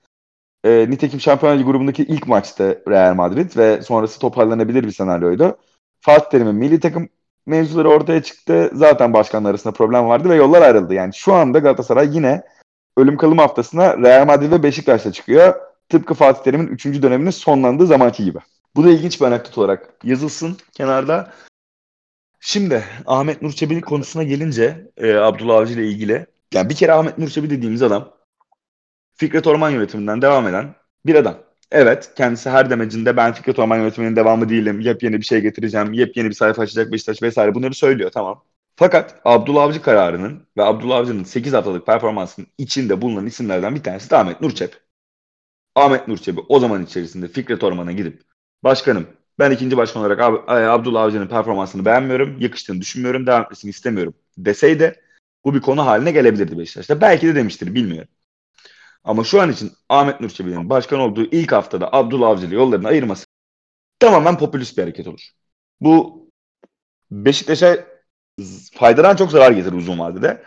[0.66, 5.58] e, nitekim Şampiyonlar Ligi grubundaki ilk maçtı Real Madrid ve sonrası toparlanabilir bir senaryoydu.
[6.00, 7.08] Fatih Terim'in milli takım
[7.46, 8.70] mevzuları ortaya çıktı.
[8.74, 10.94] Zaten başkanlar arasında problem vardı ve yollar ayrıldı.
[10.94, 12.42] Yani şu anda Galatasaray yine
[12.96, 15.54] ölüm kalım haftasına Real Madrid ve Beşiktaş'la çıkıyor.
[15.88, 16.86] Tıpkı Fatih Terim'in 3.
[16.86, 18.38] döneminin sonlandığı zamanki gibi.
[18.76, 21.32] Bu da ilginç bir anekdot olarak yazılsın kenarda.
[22.40, 26.26] Şimdi Ahmet Nur Çebi konusuna gelince e, Abdullah Avcı ile ilgili.
[26.54, 28.15] Yani bir kere Ahmet Nur Çebi dediğimiz adam
[29.16, 30.74] Fikret Orman yönetiminden devam eden
[31.06, 31.38] bir adam.
[31.70, 34.80] Evet kendisi her demecinde ben Fikret Orman yönetiminin devamı değilim.
[34.80, 35.92] Yepyeni bir şey getireceğim.
[35.92, 38.44] Yepyeni bir sayfa açacak Beşiktaş vesaire bunları söylüyor tamam.
[38.76, 44.10] Fakat Abdullah Avcı kararının ve Abdullah Avcı'nın 8 haftalık performansının içinde bulunan isimlerden bir tanesi
[44.10, 44.80] de Ahmet Nurçep.
[45.74, 48.22] Ahmet Nurçebi o zaman içerisinde Fikret Orman'a gidip
[48.64, 49.06] başkanım
[49.38, 54.14] ben ikinci başkan olarak Ab- e, Abdullah Avcı'nın performansını beğenmiyorum, yakıştığını düşünmüyorum, devam etmesini istemiyorum
[54.38, 55.00] deseydi
[55.44, 57.00] bu bir konu haline gelebilirdi Beşiktaş'ta.
[57.00, 58.08] Belki de demiştir bilmiyorum.
[59.06, 62.88] Ama şu an için Ahmet Nur Çebi'nin başkan olduğu ilk haftada Abdullah Avcı ile yollarını
[62.88, 63.26] ayırması
[63.98, 65.30] tamamen popülist bir hareket olur.
[65.80, 66.26] Bu
[67.10, 67.86] Beşiktaş'a
[68.74, 70.42] faydadan çok zarar getirir uzun vadede.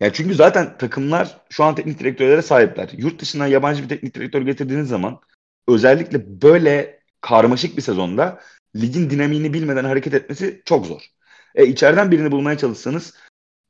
[0.00, 2.90] Yani çünkü zaten takımlar şu an teknik direktörlere sahipler.
[2.96, 5.20] Yurt dışından yabancı bir teknik direktör getirdiğiniz zaman
[5.68, 8.40] özellikle böyle karmaşık bir sezonda
[8.76, 11.02] ligin dinamiğini bilmeden hareket etmesi çok zor.
[11.54, 13.14] E, içeriden birini bulmaya çalışsanız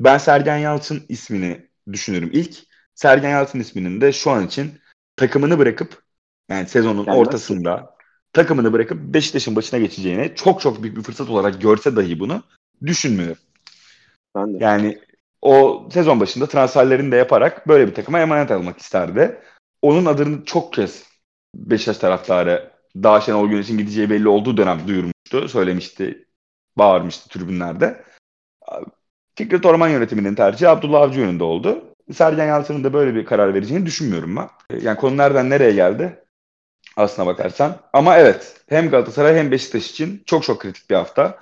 [0.01, 2.74] ben Sergen Yalçın ismini düşünürüm ilk.
[2.95, 4.81] Sergen Yalçın isminin de şu an için
[5.17, 6.03] takımını bırakıp
[6.49, 7.97] yani sezonun Gelmez ortasında
[8.33, 12.43] takımını bırakıp Beşiktaş'ın başına geçeceğini çok çok büyük bir fırsat olarak görse dahi bunu
[12.87, 13.43] düşünmüyorum.
[14.35, 14.65] Ben de.
[14.65, 14.99] Yani
[15.43, 19.41] o sezon başında transferlerini de yaparak böyle bir takıma emanet almak isterdi.
[19.83, 21.05] Onun adını çok kez
[21.55, 25.49] Beşiktaş taraftarı daha Şenol Güneş'in gideceği belli olduğu dönem duyurmuştu.
[25.49, 26.29] Söylemişti,
[26.79, 28.05] bağırmıştı tribünlerde.
[29.35, 31.94] Fikret Orman yönetiminin tercihi Abdullah Avcı yönünde oldu.
[32.13, 34.49] Sergen Yalçın'ın da böyle bir karar vereceğini düşünmüyorum ben.
[34.81, 36.25] Yani konu nereden nereye geldi?
[36.97, 37.77] Aslına bakarsan.
[37.93, 41.39] Ama evet hem Galatasaray hem Beşiktaş için çok çok kritik bir hafta.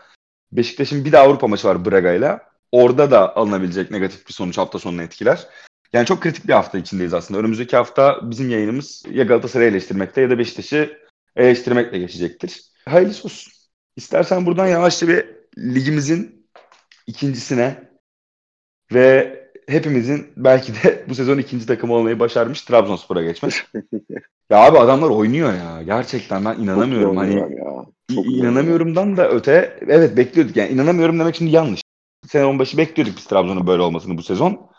[0.52, 2.52] Beşiktaş'ın bir de Avrupa maçı var Braga'yla.
[2.72, 5.46] Orada da alınabilecek negatif bir sonuç hafta sonunu etkiler.
[5.92, 7.40] Yani çok kritik bir hafta içindeyiz aslında.
[7.40, 10.98] Önümüzdeki hafta bizim yayınımız ya Galatasaray'ı eleştirmekte ya da Beşiktaş'ı
[11.36, 12.62] eleştirmekle geçecektir.
[12.88, 13.52] Hayırlısı olsun.
[13.96, 15.26] İstersen buradan yavaşça bir
[15.58, 16.48] ligimizin
[17.06, 17.88] ikincisine
[18.92, 23.52] ve hepimizin belki de bu sezon ikinci takımı olmayı başarmış Trabzonspor'a geçmek.
[24.50, 25.82] ya abi adamlar oynuyor ya.
[25.82, 27.14] Gerçekten ben inanamıyorum.
[27.14, 27.86] Çok Hani ya.
[28.14, 30.56] Çok İnanamıyorumdan da öte evet bekliyorduk.
[30.56, 31.82] Yani inanamıyorum demek şimdi yanlış.
[32.26, 34.70] Sezon başı bekliyorduk biz Trabzon'un böyle olmasını bu sezon.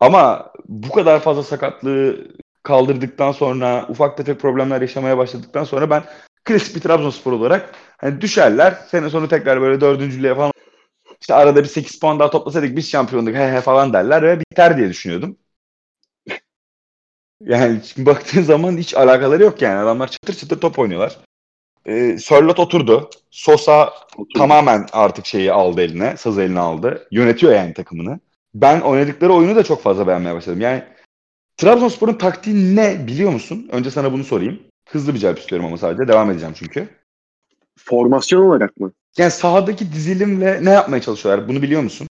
[0.00, 2.28] Ama bu kadar fazla sakatlığı
[2.62, 6.02] kaldırdıktan sonra ufak tefek problemler yaşamaya başladıktan sonra ben
[6.44, 8.72] klasik bir Trabzonspor olarak hani düşerler.
[8.90, 10.52] Sene sonu tekrar böyle dördüncülüğe falan
[11.22, 14.76] işte arada bir 8 puan daha toplasaydık biz şampiyonduk he he falan derler ve biter
[14.76, 15.36] diye düşünüyordum.
[17.40, 19.78] Yani şimdi baktığın zaman hiç alakaları yok yani.
[19.78, 21.18] Adamlar çıtır çıtır top oynuyorlar.
[21.86, 23.10] Ee, Sörlot oturdu.
[23.30, 24.38] Sosa Oturdu.
[24.38, 26.16] tamamen artık şeyi aldı eline.
[26.16, 27.08] Saz eline aldı.
[27.10, 28.20] Yönetiyor yani takımını.
[28.54, 30.60] Ben oynadıkları oyunu da çok fazla beğenmeye başladım.
[30.60, 30.84] Yani
[31.56, 33.68] Trabzonspor'un taktiği ne biliyor musun?
[33.72, 34.60] Önce sana bunu sorayım.
[34.88, 36.08] Hızlı bir cevap istiyorum ama sadece.
[36.08, 36.88] Devam edeceğim çünkü.
[37.78, 38.92] Formasyon olarak mı?
[39.18, 41.48] Yani sahadaki dizilimle ne yapmaya çalışıyorlar?
[41.48, 42.06] Bunu biliyor musun?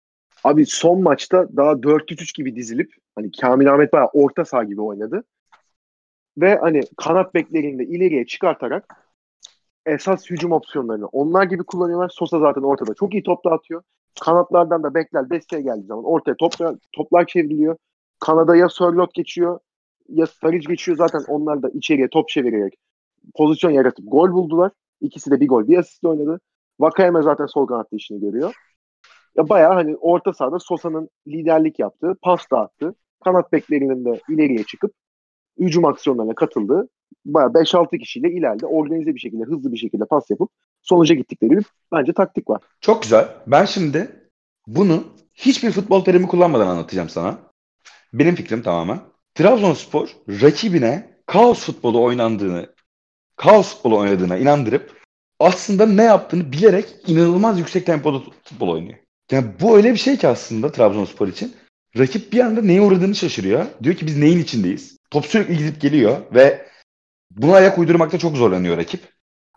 [0.45, 5.25] Abi son maçta daha 4-3-3 gibi dizilip hani Kamil Ahmet bayağı orta saha gibi oynadı.
[6.39, 9.09] Ve hani kanat beklerini de ileriye çıkartarak
[9.87, 12.09] esas hücum opsiyonlarını onlar gibi kullanıyorlar.
[12.09, 13.83] Sosa zaten ortada çok iyi top dağıtıyor.
[14.21, 17.77] Kanatlardan da bekler desteğe geldiği zaman ortaya toplar, toplar çevriliyor.
[18.21, 19.61] Kanada ya Sörlot geçiyor
[20.09, 20.99] ya Sarıc geçiyor.
[20.99, 22.75] Zaten onlar da içeriye top çevirerek
[23.37, 24.73] pozisyon yaratıp gol buldular.
[25.01, 26.41] İkisi de bir gol bir asist oynadı.
[26.81, 28.55] Vakayeme zaten sol kanatta işini görüyor.
[29.37, 32.95] Ya bayağı hani orta sahada Sosa'nın liderlik yaptığı, pas dağıttı.
[33.25, 34.93] Kanat beklerinin de ileriye çıkıp
[35.59, 36.89] hücum aksiyonlarına katıldığı
[37.27, 40.51] bayağı 5-6 kişiyle ileride organize bir şekilde, hızlı bir şekilde pas yapıp
[40.83, 42.63] sonuca gittikleri bir bence taktik var.
[42.81, 43.29] Çok güzel.
[43.47, 44.31] Ben şimdi
[44.67, 47.39] bunu hiçbir futbol terimi kullanmadan anlatacağım sana.
[48.13, 49.01] Benim fikrim tamamen.
[49.35, 52.75] Trabzonspor rakibine kaos futbolu oynandığını,
[53.37, 54.98] kaos futbolu oynadığına inandırıp
[55.39, 58.99] aslında ne yaptığını bilerek inanılmaz yüksek tempoda futbol oynuyor.
[59.31, 61.57] Yani bu öyle bir şey ki aslında Trabzonspor için.
[61.99, 63.67] Rakip bir anda neye uğradığını şaşırıyor.
[63.83, 64.97] Diyor ki biz neyin içindeyiz?
[65.11, 66.67] Top sürekli gidip geliyor ve
[67.31, 69.01] buna ayak uydurmakta çok zorlanıyor rakip.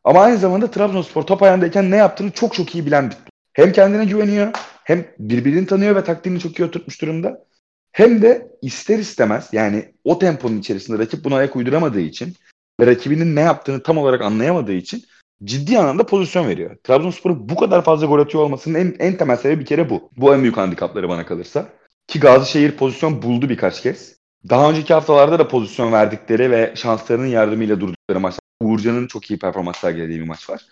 [0.03, 3.17] Ama aynı zamanda Trabzonspor top ayağındayken ne yaptığını çok çok iyi bilen bir
[3.53, 4.51] Hem kendine güveniyor,
[4.83, 7.45] hem birbirini tanıyor ve taktiğini çok iyi oturtmuş durumda.
[7.91, 12.35] Hem de ister istemez yani o temponun içerisinde rakip buna ayak uyduramadığı için
[12.79, 15.03] ve rakibinin ne yaptığını tam olarak anlayamadığı için
[15.43, 16.77] ciddi anlamda pozisyon veriyor.
[16.83, 20.09] Trabzonspor'un bu kadar fazla gol atıyor olmasının en, en temel sebebi bir kere bu.
[20.17, 21.69] Bu en büyük handikapları bana kalırsa.
[22.07, 24.15] Ki Gazişehir pozisyon buldu birkaç kez.
[24.49, 28.41] Daha önceki haftalarda da pozisyon verdikleri ve şanslarının yardımıyla durdukları maçlar.
[28.61, 30.65] Uğurcan'ın çok iyi performans sergilediği bir maç var.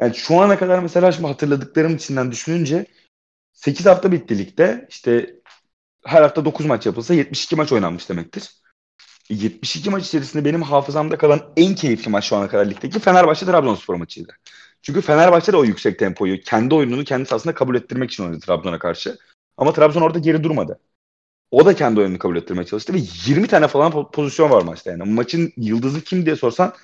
[0.00, 2.86] Yani şu ana kadar mesela şimdi hatırladıklarım içinden düşününce
[3.52, 4.86] 8 hafta bitti ligde.
[4.90, 5.34] İşte
[6.04, 8.59] her hafta 9 maç yapılsa 72 maç oynanmış demektir.
[9.30, 13.94] 72 maç içerisinde benim hafızamda kalan en keyifli maç şu ana kadar ligdeki Fenerbahçe Trabzonspor
[13.94, 14.32] maçıydı.
[14.82, 18.78] Çünkü Fenerbahçe de o yüksek tempoyu, kendi oyununu kendi aslında kabul ettirmek için oynadı Trabzon'a
[18.78, 19.18] karşı.
[19.56, 20.80] Ama Trabzon orada geri durmadı.
[21.50, 25.02] O da kendi oyununu kabul ettirmeye çalıştı ve 20 tane falan pozisyon var maçta yani.
[25.04, 26.74] Maçın yıldızı kim diye sorsan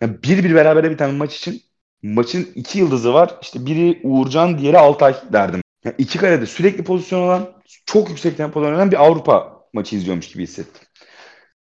[0.00, 1.62] yani bir bir berabere biten maç için
[2.02, 3.38] maçın iki yıldızı var.
[3.42, 5.60] İşte biri Uğurcan, diğeri Altay derdim.
[5.84, 7.52] Yani iki karede sürekli pozisyon olan,
[7.86, 10.82] çok yüksek tempoda oynanan bir Avrupa maçı izliyormuş gibi hissettim.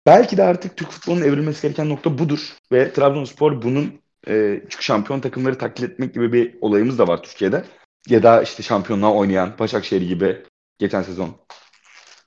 [0.06, 2.56] Belki de artık Türk futbolunun evrilmesi gereken nokta budur.
[2.72, 7.64] Ve Trabzonspor bunun e, çünkü şampiyon takımları taklit etmek gibi bir olayımız da var Türkiye'de.
[8.08, 10.42] Ya da işte şampiyonluğa oynayan Başakşehir gibi
[10.78, 11.36] geçen sezon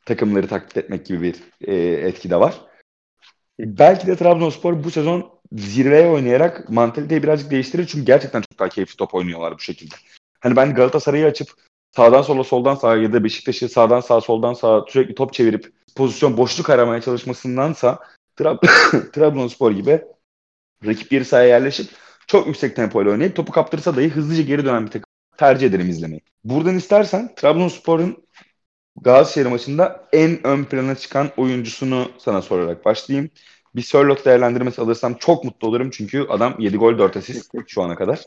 [0.05, 1.35] takımları taklit etmek gibi bir
[1.67, 1.75] e,
[2.07, 2.61] etki de var.
[3.59, 7.87] Belki de Trabzonspor bu sezon zirveye oynayarak mantaliteyi birazcık değiştirir.
[7.87, 9.95] Çünkü gerçekten çok daha keyifli top oynuyorlar bu şekilde.
[10.39, 11.47] Hani ben Galatasaray'ı açıp
[11.95, 16.37] sağdan sola soldan sağa ya da Beşiktaş'ı sağdan sağa soldan sağa sürekli top çevirip pozisyon
[16.37, 17.99] boşluk aramaya çalışmasındansa
[18.39, 20.01] Trab- Trabzonspor gibi
[20.85, 21.87] rakip geri sahaya yerleşip
[22.27, 25.05] çok yüksek tempoyla oynayıp topu kaptırsa dahi hızlıca geri dönen bir takım
[25.37, 26.21] tercih ederim izlemeyi.
[26.43, 28.25] Buradan istersen Trabzonspor'un
[29.01, 33.29] Galatasaray maçında en ön plana çıkan oyuncusunu sana sorarak başlayayım.
[33.75, 37.95] Bir Sörloth değerlendirmesi alırsam çok mutlu olurum çünkü adam 7 gol 4 asist şu ana
[37.95, 38.19] kadar.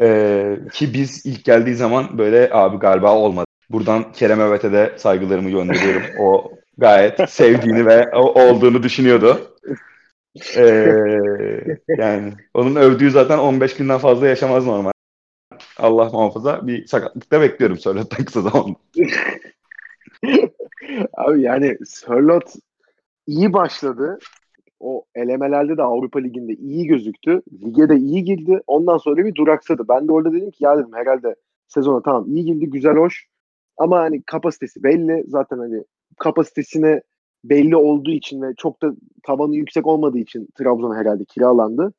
[0.00, 3.46] Ee, ki biz ilk geldiği zaman böyle abi galiba olmadı.
[3.70, 6.02] Buradan Kerem Övet'e de saygılarımı gönderiyorum.
[6.20, 9.56] O gayet sevdiğini ve olduğunu düşünüyordu.
[10.56, 10.92] Ee,
[11.88, 14.92] yani onun övdüğü zaten 15 günden fazla yaşamaz normal.
[15.78, 18.78] Allah muhafaza bir sakatlıkta bekliyorum Sörloth'tan kısa zamanda.
[21.16, 22.44] Abi yani Sörlot
[23.26, 24.18] iyi başladı.
[24.80, 27.42] O elemelerde de Avrupa Ligi'nde iyi gözüktü.
[27.64, 28.60] Lige de iyi girdi.
[28.66, 29.82] Ondan sonra bir duraksadı.
[29.88, 31.34] Ben de orada dedim ki ya dedim herhalde
[31.68, 33.26] sezona tamam iyi girdi güzel hoş.
[33.76, 35.24] Ama hani kapasitesi belli.
[35.26, 35.84] Zaten hani
[36.18, 37.00] kapasitesine
[37.44, 41.92] belli olduğu için ve çok da tavanı yüksek olmadığı için Trabzon herhalde kiralandı.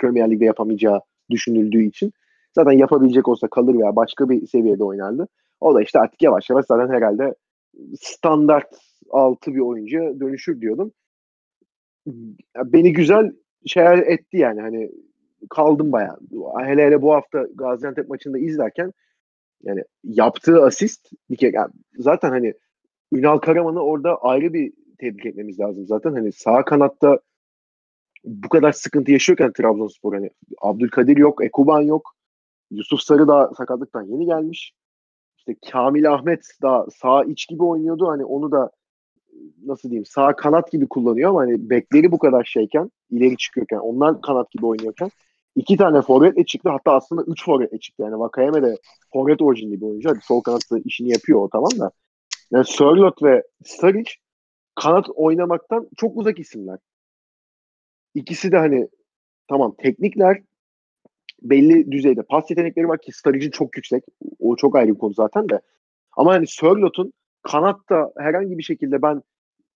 [0.00, 1.00] Premier Lig'de yapamayacağı
[1.30, 2.12] düşünüldüğü için.
[2.54, 5.28] Zaten yapabilecek olsa kalır veya başka bir seviyede oynardı.
[5.60, 7.34] O da işte artık yavaş yavaş zaten herhalde
[8.00, 8.78] standart
[9.10, 10.92] altı bir oyuncuya dönüşür diyordum.
[12.64, 13.32] Beni güzel
[13.66, 14.90] şeyler etti yani hani
[15.50, 16.18] kaldım bayağı.
[16.64, 18.92] Hele hele bu hafta Gaziantep maçında izlerken
[19.62, 22.54] yani yaptığı asist bir kere yani zaten hani
[23.12, 26.12] Ünal Karaman'ı orada ayrı bir tebrik etmemiz lazım zaten.
[26.12, 27.20] Hani sağ kanatta
[28.24, 30.30] bu kadar sıkıntı yaşıyorken Trabzonspor hani
[30.60, 32.14] Abdülkadir yok, Ekuban yok.
[32.70, 34.72] Yusuf Sarı da sakatlıktan yeni gelmiş.
[35.38, 38.08] İşte Kamil Ahmet da sağ iç gibi oynuyordu.
[38.08, 38.70] Hani onu da
[39.66, 44.20] nasıl diyeyim sağ kanat gibi kullanıyor ama hani bekleri bu kadar şeyken ileri çıkıyorken onlar
[44.20, 45.10] kanat gibi oynuyorken
[45.56, 46.70] iki tane forvetle çıktı.
[46.70, 48.02] Hatta aslında üç forvetle çıktı.
[48.02, 48.76] Yani Vakayeme de
[49.12, 50.08] forvet orijinli bir oyuncu.
[50.10, 51.90] Hadi sol kanatta işini yapıyor o tamam da.
[52.52, 54.10] Yani Sörlot ve Staric
[54.74, 56.78] kanat oynamaktan çok uzak isimler.
[58.14, 58.88] İkisi de hani
[59.48, 60.42] tamam teknikler
[61.42, 64.04] belli düzeyde pas yetenekleri var ki Staric'in çok yüksek.
[64.40, 65.60] O çok ayrı bir konu zaten de.
[66.16, 67.12] Ama hani Sörlot'un
[67.42, 69.22] kanatta herhangi bir şekilde ben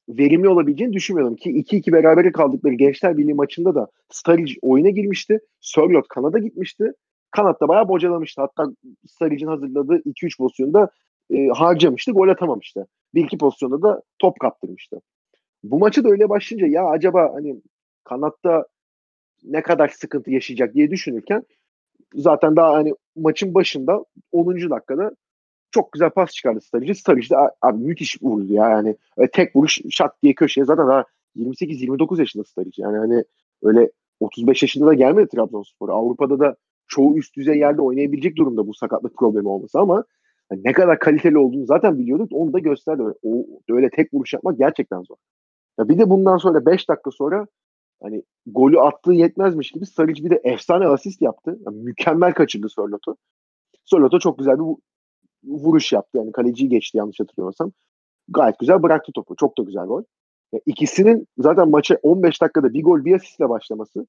[0.08, 5.40] verimli olabileceğini düşünmüyorum ki 2-2 berabere kaldıkları Gençler Birliği maçında da Staric oyuna girmişti.
[5.60, 6.92] Sörlot kanada gitmişti.
[7.30, 8.40] Kanatta bayağı bocalamıştı.
[8.40, 8.66] Hatta
[9.06, 10.90] Staric'in hazırladığı 2-3 pozisyonda
[11.30, 12.12] e, harcamıştı.
[12.12, 12.86] Gol atamamıştı.
[13.14, 15.00] Bir iki pozisyonda da top kaptırmıştı.
[15.62, 17.56] Bu maçı da öyle başlayınca ya acaba hani
[18.04, 18.66] kanatta
[19.44, 21.42] ne kadar sıkıntı yaşayacak diye düşünürken
[22.14, 24.70] zaten daha hani maçın başında 10.
[24.70, 25.10] dakikada
[25.74, 26.94] çok güzel pas çıkardı Sturridge.
[26.94, 28.70] Sturridge de abi müthiş vurdu ya.
[28.70, 31.04] Yani öyle tek vuruş şat diye köşeye zaten daha
[31.36, 32.82] 28-29 yaşında Sturridge.
[32.82, 33.24] Yani hani
[33.62, 35.88] öyle 35 yaşında da gelmedi Trabzonspor.
[35.88, 36.56] Avrupa'da da
[36.86, 40.04] çoğu üst düzey yerde oynayabilecek durumda bu sakatlık problemi olması ama
[40.50, 42.28] yani ne kadar kaliteli olduğunu zaten biliyorduk.
[42.32, 43.02] Onu da gösterdi.
[43.22, 45.16] O, öyle tek vuruş yapmak gerçekten zor.
[45.78, 47.46] Ya bir de bundan sonra 5 dakika sonra
[48.02, 51.58] hani golü attığı yetmezmiş gibi Saric bir de efsane asist yaptı.
[51.66, 53.16] Yani mükemmel kaçırdı Sörlot'u.
[53.84, 54.64] Sörlot'a çok güzel bir
[55.46, 56.18] vuruş yaptı.
[56.18, 57.72] Yani kaleciyi geçti yanlış hatırlamıyorsam.
[58.28, 59.36] Gayet güzel bıraktı topu.
[59.36, 60.02] Çok da güzel gol.
[60.52, 64.06] Yani ikisinin zaten maçı 15 dakikada bir gol bir asistle başlaması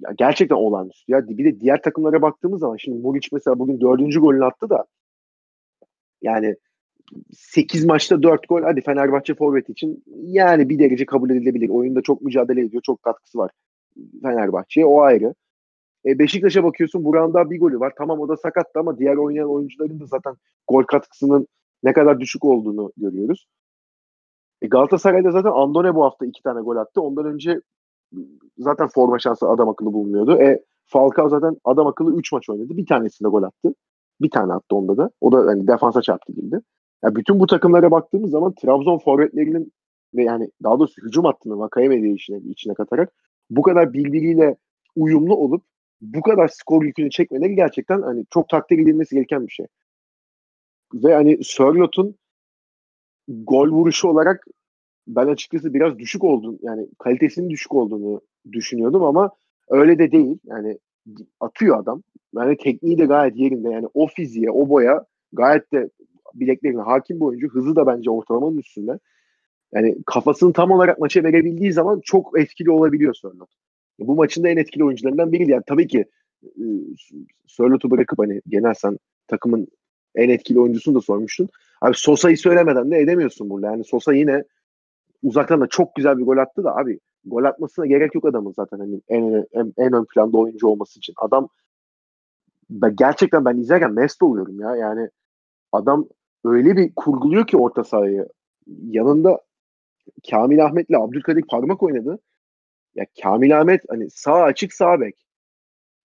[0.00, 1.12] ya gerçekten olağanüstü.
[1.12, 4.84] Ya bir de diğer takımlara baktığımız zaman şimdi Muric mesela bugün dördüncü golünü attı da
[6.22, 6.56] yani
[7.32, 11.68] 8 maçta 4 gol hadi Fenerbahçe forvet için yani bir derece kabul edilebilir.
[11.68, 12.82] Oyunda çok mücadele ediyor.
[12.82, 13.50] Çok katkısı var
[14.22, 14.86] Fenerbahçe'ye.
[14.86, 15.34] O ayrı.
[16.06, 17.92] E, Beşiktaş'a bakıyorsun Burak'ın daha bir golü var.
[17.98, 20.34] Tamam o da sakattı ama diğer oynayan oyuncuların da zaten
[20.68, 21.46] gol katkısının
[21.82, 23.46] ne kadar düşük olduğunu görüyoruz.
[24.62, 27.00] E, Galatasaray'da zaten Andone bu hafta iki tane gol attı.
[27.00, 27.60] Ondan önce
[28.58, 30.42] zaten forma şansı adam akıllı bulunmuyordu.
[30.42, 32.76] E, Falcao zaten adam akıllı 3 maç oynadı.
[32.76, 33.74] Bir tanesinde gol attı.
[34.20, 35.10] Bir tane attı onda da.
[35.20, 36.56] O da hani defansa çarptı gibi.
[37.04, 39.72] Yani bütün bu takımlara baktığımız zaman Trabzon forvetlerinin
[40.14, 43.12] ve yani daha doğrusu hücum hattını Vakayeme içine, içine katarak
[43.50, 44.56] bu kadar birbiriyle
[44.96, 45.62] uyumlu olup
[46.00, 49.66] bu kadar skor yükünü çekmeleri gerçekten hani çok takdir edilmesi gereken bir şey.
[50.94, 52.16] Ve hani Sörlot'un
[53.28, 54.46] gol vuruşu olarak
[55.06, 58.20] ben açıkçası biraz düşük olduğunu yani kalitesinin düşük olduğunu
[58.52, 59.30] düşünüyordum ama
[59.68, 60.38] öyle de değil.
[60.44, 60.78] Yani
[61.40, 62.02] atıyor adam.
[62.34, 63.70] Yani tekniği de gayet yerinde.
[63.70, 65.90] Yani o fiziğe, o boya gayet de
[66.34, 67.48] bileklerine hakim bir oyuncu.
[67.48, 68.98] Hızı da bence ortalamanın üstünde.
[69.74, 73.50] Yani kafasını tam olarak maça verebildiği zaman çok etkili olabiliyor Sörlot.
[73.98, 75.50] Bu maçın da en etkili oyuncularından biriydi.
[75.50, 76.04] Yani tabii ki
[76.44, 76.62] e,
[77.46, 79.68] Sörlot'u bırakıp hani genel sen takımın
[80.14, 81.48] en etkili oyuncusunu da sormuştun.
[81.80, 83.66] Abi Sosa'yı söylemeden de edemiyorsun burada.
[83.66, 84.44] Yani Sosa yine
[85.22, 88.78] uzaktan da çok güzel bir gol attı da abi gol atmasına gerek yok adamın zaten
[88.78, 91.14] hani en, en, en ön planda oyuncu olması için.
[91.16, 91.48] Adam
[92.70, 94.76] ben, gerçekten ben izlerken mest oluyorum ya.
[94.76, 95.08] Yani
[95.72, 96.08] adam
[96.44, 98.28] öyle bir kurguluyor ki orta sahayı.
[98.66, 99.40] Yanında
[100.30, 102.18] Kamil Ahmet'le Abdülkadir parmak oynadı.
[102.96, 105.26] Ya Kamil Ahmet hani sağ açık sağ bek.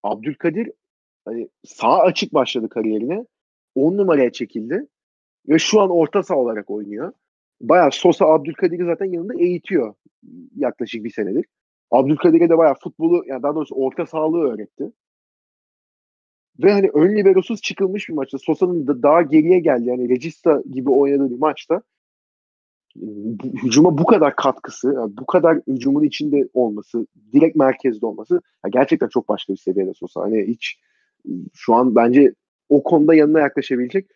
[0.03, 0.71] Abdülkadir
[1.25, 3.25] hani sağ açık başladı kariyerine.
[3.75, 4.87] 10 numaraya çekildi.
[5.49, 7.13] Ve şu an orta saha olarak oynuyor.
[7.61, 9.95] Bayağı Sosa Abdülkadir'i zaten yanında eğitiyor
[10.55, 11.45] yaklaşık bir senedir.
[11.91, 14.91] Abdülkadir'e de bayağı futbolu yani daha doğrusu orta sağlığı öğretti.
[16.59, 18.37] Ve hani ön liberosuz çıkılmış bir maçta.
[18.37, 19.89] Sosa'nın da daha geriye geldi.
[19.89, 21.81] Yani Regista gibi oynadığı bir maçta
[23.63, 29.07] hücuma bu kadar katkısı, yani bu kadar hücumun içinde olması, direkt merkezde olması ya gerçekten
[29.07, 30.21] çok başka bir seviyede Sosa.
[30.21, 30.79] Hani hiç
[31.53, 32.33] şu an bence
[32.69, 34.07] o konuda yanına yaklaşabilecek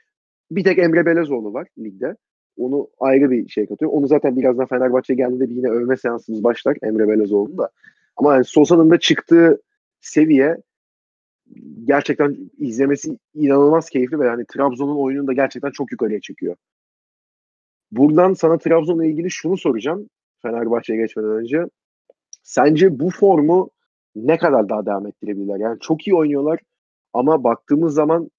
[0.52, 2.16] bir tek Emre Belezoğlu var ligde.
[2.58, 3.92] Onu ayrı bir şey katıyor.
[3.92, 7.70] Onu zaten birazdan Fenerbahçe geldiğinde bir yine övme seansımız başlar Emre Belezoğlu'nun da.
[8.18, 9.62] Ama yani Sosa'nın da çıktığı
[10.02, 10.58] seviye
[11.84, 16.56] gerçekten izlemesi inanılmaz keyifli ve yani Trabzon'un oyununu da gerçekten çok yukarıya çekiyor.
[17.92, 20.10] Buradan sana Trabzon'la ilgili şunu soracağım
[20.42, 21.66] Fenerbahçe'ye geçmeden önce.
[22.44, 23.70] Sence bu formu
[24.16, 25.60] ne kadar daha devam ettirebilirler?
[25.60, 26.60] Yani çok iyi oynuyorlar
[27.14, 28.32] ama baktığımız zaman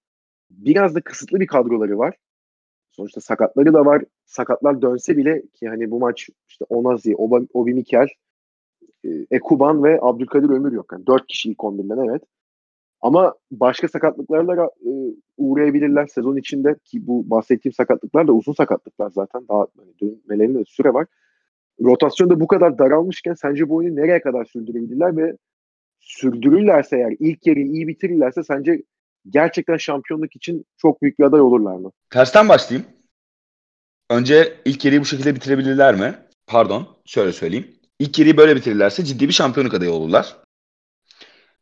[0.49, 2.15] biraz da kısıtlı bir kadroları var.
[2.91, 4.03] Sonuçta sakatları da var.
[4.25, 7.15] Sakatlar dönse bile ki hani bu maç işte Onazi,
[7.53, 8.07] Obi Mikel,
[9.05, 10.85] e, Ekuban ve Abdülkadir Ömür yok.
[10.91, 12.23] Yani dört kişi ilk 11'den evet.
[13.01, 14.91] Ama başka sakatlıklarla e,
[15.37, 19.47] uğrayabilirler sezon içinde ki bu bahsettiğim sakatlıklar da uzun sakatlıklar zaten.
[19.49, 21.07] Daha hani dönmelerinde de süre var.
[21.81, 25.37] Rotasyonda bu kadar daralmışken sence bu oyunu nereye kadar sürdürebilirler ve
[25.99, 28.83] sürdürürlerse eğer ilk yeri iyi bitirirlerse sence
[29.29, 31.91] gerçekten şampiyonluk için çok büyük bir aday olurlar mı?
[32.09, 32.87] Tersten başlayayım.
[34.09, 36.15] Önce ilk yeri bu şekilde bitirebilirler mi?
[36.47, 37.67] Pardon, şöyle söyleyeyim.
[37.99, 40.37] İlk yeri böyle bitirirlerse ciddi bir şampiyonluk adayı olurlar.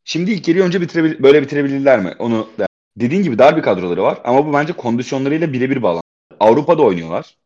[0.06, 2.14] Şimdi ilk yeri önce bitirebil böyle bitirebilirler mi?
[2.20, 2.49] Onu.
[2.97, 6.01] Dediğin gibi dar bir kadroları var ama bu bence kondisyonlarıyla birebir bağlantılı.
[6.39, 7.38] Avrupa'da oynuyorlar.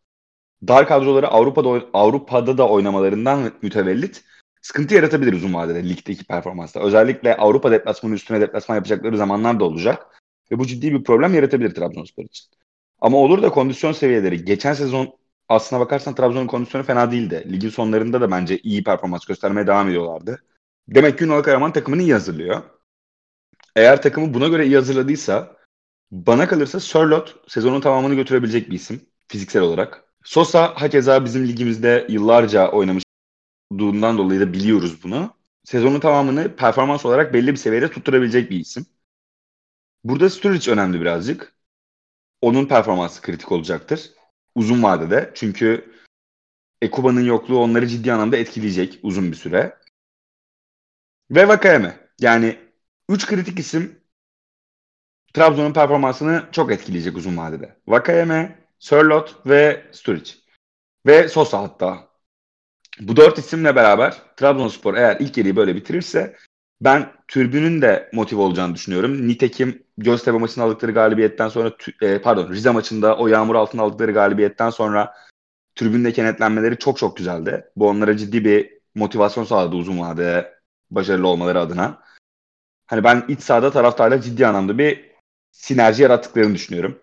[0.68, 4.24] Dar kadroları Avrupa'da Avrupa'da da oynamalarından mütevellit
[4.62, 6.80] sıkıntı yaratabilir uzun vadede ligdeki performansta.
[6.80, 10.22] Özellikle Avrupa deplasmanı üstüne deplasman yapacakları zamanlar da olacak.
[10.52, 12.48] Ve bu ciddi bir problem yaratabilir Trabzonspor için.
[13.02, 15.18] Ama olur da kondisyon seviyeleri geçen sezon
[15.50, 17.48] aslına bakarsan Trabzon'un kondisyonu fena değildi.
[17.52, 20.44] Ligin sonlarında da bence iyi performans göstermeye devam ediyorlardı.
[20.96, 22.62] Demek ki Ünal Karaman takımını iyi hazırlıyor.
[23.76, 25.58] Eğer takımı buna göre iyi hazırladıysa
[26.12, 30.04] bana kalırsa Sörlot sezonun tamamını götürebilecek bir isim fiziksel olarak.
[30.24, 33.04] Sosa hakeza bizim ligimizde yıllarca oynamış
[33.72, 35.36] olduğundan dolayı da biliyoruz bunu.
[35.64, 38.86] Sezonun tamamını performans olarak belli bir seviyede tutturabilecek bir isim.
[40.04, 41.54] Burada Sturridge önemli birazcık.
[42.42, 44.12] Onun performansı kritik olacaktır.
[44.56, 45.32] Uzun vadede.
[45.36, 45.94] Çünkü
[46.82, 49.79] Ekuba'nın yokluğu onları ciddi anlamda etkileyecek uzun bir süre.
[51.32, 52.00] Ve Vakayeme.
[52.20, 52.58] Yani
[53.10, 54.00] 3 kritik isim
[55.34, 57.76] Trabzon'un performansını çok etkileyecek uzun vadede.
[57.88, 60.32] Vakayeme, Sörlot ve Sturridge.
[61.06, 62.10] Ve Sosa hatta.
[63.00, 66.36] Bu dört isimle beraber Trabzonspor eğer ilk yeri böyle bitirirse
[66.82, 69.28] ben türbünün de motive olacağını düşünüyorum.
[69.28, 71.72] Nitekim Göztepe maçında aldıkları galibiyetten sonra
[72.02, 75.14] e, pardon Rize maçında o yağmur altında aldıkları galibiyetten sonra
[75.76, 77.66] tribünde kenetlenmeleri çok çok güzeldi.
[77.76, 80.59] Bu onlara ciddi bir motivasyon sağladı uzun vadede
[80.92, 82.04] başarılı olmaları adına.
[82.88, 85.12] Hani ben iç sahada taraftarla ciddi anlamda bir
[85.52, 87.00] sinerji yarattıklarını düşünüyorum.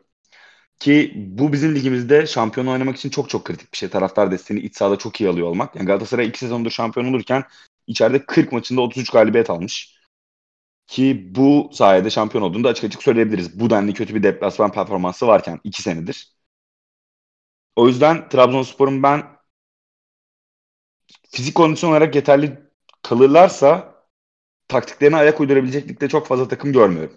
[0.79, 3.89] Ki bu bizim ligimizde şampiyon oynamak için çok çok kritik bir şey.
[3.89, 5.77] Taraftar desteğini iç sahada çok iyi alıyor olmak.
[5.77, 7.45] Yani Galatasaray iki sezondur şampiyon olurken
[7.87, 9.97] içeride 40 maçında 33 galibiyet almış.
[10.87, 13.61] Ki bu sayede şampiyon olduğunu da açık açık söyleyebiliriz.
[13.61, 16.37] Bu denli kötü bir deplasman performansı varken 2 senedir.
[17.77, 19.37] O yüzden Trabzonspor'un ben
[21.31, 22.66] fizik kondisyon olarak yeterli
[23.07, 23.95] kalırlarsa
[24.69, 27.17] taktiklerine ayak uydurabileceklikte çok fazla takım görmüyorum.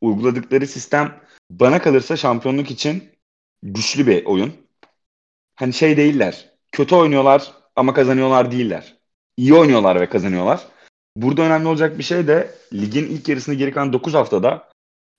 [0.00, 3.04] Uyguladıkları sistem bana kalırsa şampiyonluk için
[3.62, 4.52] güçlü bir oyun.
[5.54, 6.50] Hani şey değiller.
[6.72, 8.96] Kötü oynuyorlar ama kazanıyorlar değiller.
[9.36, 10.66] İyi oynuyorlar ve kazanıyorlar.
[11.16, 14.68] Burada önemli olacak bir şey de ligin ilk yarısını geri kalan 9 haftada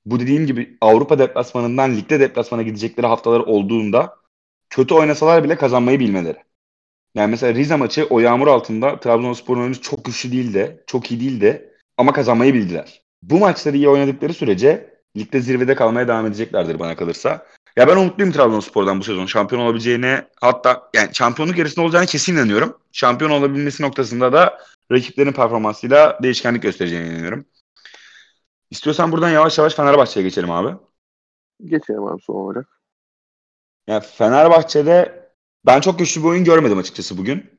[0.06, 4.18] bu dediğim gibi Avrupa deplasmanından ligde deplasmana gidecekleri haftalar olduğunda
[4.70, 6.43] kötü oynasalar bile kazanmayı bilmeleri.
[7.16, 11.74] Yani mesela Rize maçı o yağmur altında Trabzonspor'un oyunu çok güçlü değildi, çok iyi değildi
[11.97, 13.01] ama kazanmayı bildiler.
[13.22, 17.45] Bu maçları iyi oynadıkları sürece ligde zirvede kalmaya devam edeceklerdir bana kalırsa.
[17.78, 22.78] Ya ben umutluyum Trabzonspor'dan bu sezon şampiyon olabileceğine hatta yani şampiyonluk yarısında olacağını kesin inanıyorum.
[22.91, 24.59] Şampiyon olabilmesi noktasında da
[24.91, 27.45] rakiplerin performansıyla değişkenlik göstereceğine inanıyorum.
[28.72, 30.78] İstiyorsan buradan yavaş yavaş Fenerbahçe'ye geçelim abi.
[31.66, 32.68] Geçelim abi son olarak.
[33.88, 35.24] Yani Fenerbahçe'de
[35.66, 37.49] ben çok güçlü bir oyun görmedim açıkçası bugün.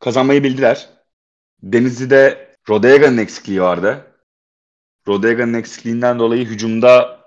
[0.00, 0.88] Kazanmayı bildiler.
[1.62, 4.06] Denizli'de Rodega'nın eksikliği vardı.
[5.08, 7.20] Rodega'nın eksikliğinden dolayı hücumda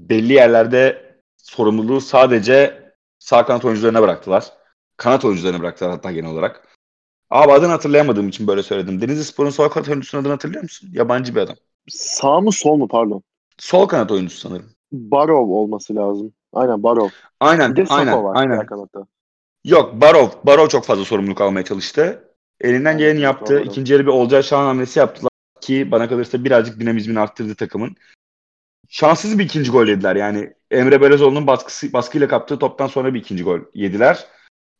[0.00, 2.82] belli yerlerde sorumluluğu sadece
[3.18, 4.52] sağ kanat oyuncularına bıraktılar.
[4.96, 6.68] Kanat oyuncularına bıraktılar hatta genel olarak.
[7.30, 9.00] Abi adını hatırlayamadığım için böyle söyledim.
[9.00, 10.90] Denizli Spor'un sol kanat oyuncusunun adını hatırlıyor musun?
[10.92, 11.56] Yabancı bir adam.
[11.88, 13.22] Sağ mı sol mu pardon?
[13.58, 14.70] Sol kanat oyuncusu sanırım.
[14.92, 16.32] Barov olması lazım.
[16.52, 17.08] Aynen Barov.
[17.40, 18.66] Aynen, Bir de aynen, var aynen.
[18.66, 19.06] kanatta.
[19.64, 22.28] Yok, Barov, Barov çok fazla sorumluluk almaya çalıştı.
[22.60, 23.54] Elinden geleni yaptı.
[23.54, 23.64] Barov.
[23.64, 27.96] İkinci yarı bir Olcay Şahan hamlesi yaptılar ki bana kalırsa birazcık dinamizmini arttırdı takımın.
[28.88, 30.16] Şanssız bir ikinci gol yediler.
[30.16, 34.26] Yani Emre Belözoğlu'nun baskısı, baskıyla kaptığı toptan sonra bir ikinci gol yediler.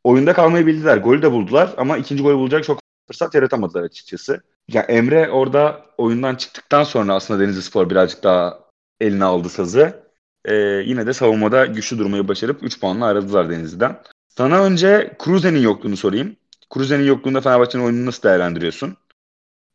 [0.05, 0.97] Oyunda kalmayı bildiler.
[0.97, 4.43] Golü de buldular ama ikinci golü bulacak çok fırsat yaratamadılar açıkçası.
[4.69, 8.61] Ya Emre orada oyundan çıktıktan sonra aslında Denizli Spor birazcık daha
[9.01, 10.03] eline aldı sazı.
[10.45, 10.55] Ee,
[10.87, 14.03] yine de savunmada güçlü durmayı başarıp 3 puanla ayrıldılar Denizli'den.
[14.37, 16.37] Sana önce Kruse'nin yokluğunu sorayım.
[16.71, 18.97] Kruse'nin yokluğunda Fenerbahçe'nin oyununu nasıl değerlendiriyorsun?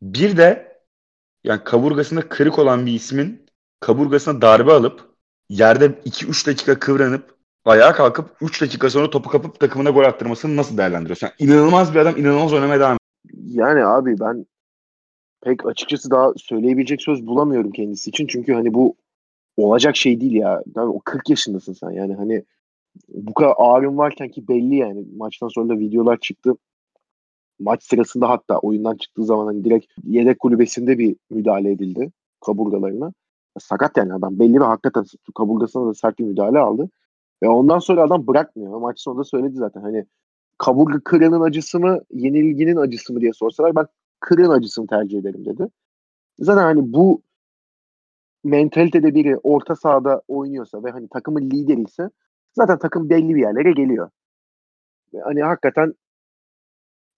[0.02, 0.78] Bir de
[1.44, 3.46] yani kaburgasında kırık olan bir ismin
[3.80, 5.16] kaburgasına darbe alıp
[5.50, 7.36] yerde 2-3 dakika kıvranıp
[7.66, 11.28] ayağa kalkıp 3 dakika sonra topu kapıp takımına gol attırmasını nasıl değerlendiriyorsun?
[11.28, 12.98] Yani inanılmaz bir adam inanılmaz oynamaya devam
[13.46, 14.46] Yani abi ben
[15.44, 18.28] pek açıkçası daha söyleyebilecek söz bulamıyorum kendisi için.
[18.28, 18.96] Çünkü hani bu
[19.58, 20.64] olacak şey değil ya.
[20.76, 22.44] Yani o 40 yaşındasın sen yani hani
[23.10, 25.06] bu kadar ağrın varken ki belli yani.
[25.18, 26.54] Maçtan sonra da videolar çıktı.
[27.60, 32.12] Maç sırasında hatta oyundan çıktığı zaman hani direkt yedek kulübesinde bir müdahale edildi.
[32.46, 33.14] kaburgalarına.
[33.60, 34.40] Sakat yani adam.
[34.40, 36.90] Belli bir hakikaten kaburgasına da sert bir müdahale aldı.
[37.44, 38.80] Ve ondan sonra adam bırakmıyor.
[38.80, 39.82] Maç sonunda söyledi zaten.
[39.82, 40.06] Hani
[40.58, 43.86] kaburga kırığının acısı mı, yenilginin acısı mı diye sorsalar ben
[44.20, 45.68] kırığın acısını tercih ederim dedi.
[46.40, 47.22] Zaten hani bu
[48.44, 52.10] mentalitede biri orta sahada oynuyorsa ve hani takımın lideri ise
[52.54, 54.10] zaten takım belli bir yerlere geliyor.
[55.24, 55.94] Hani hakikaten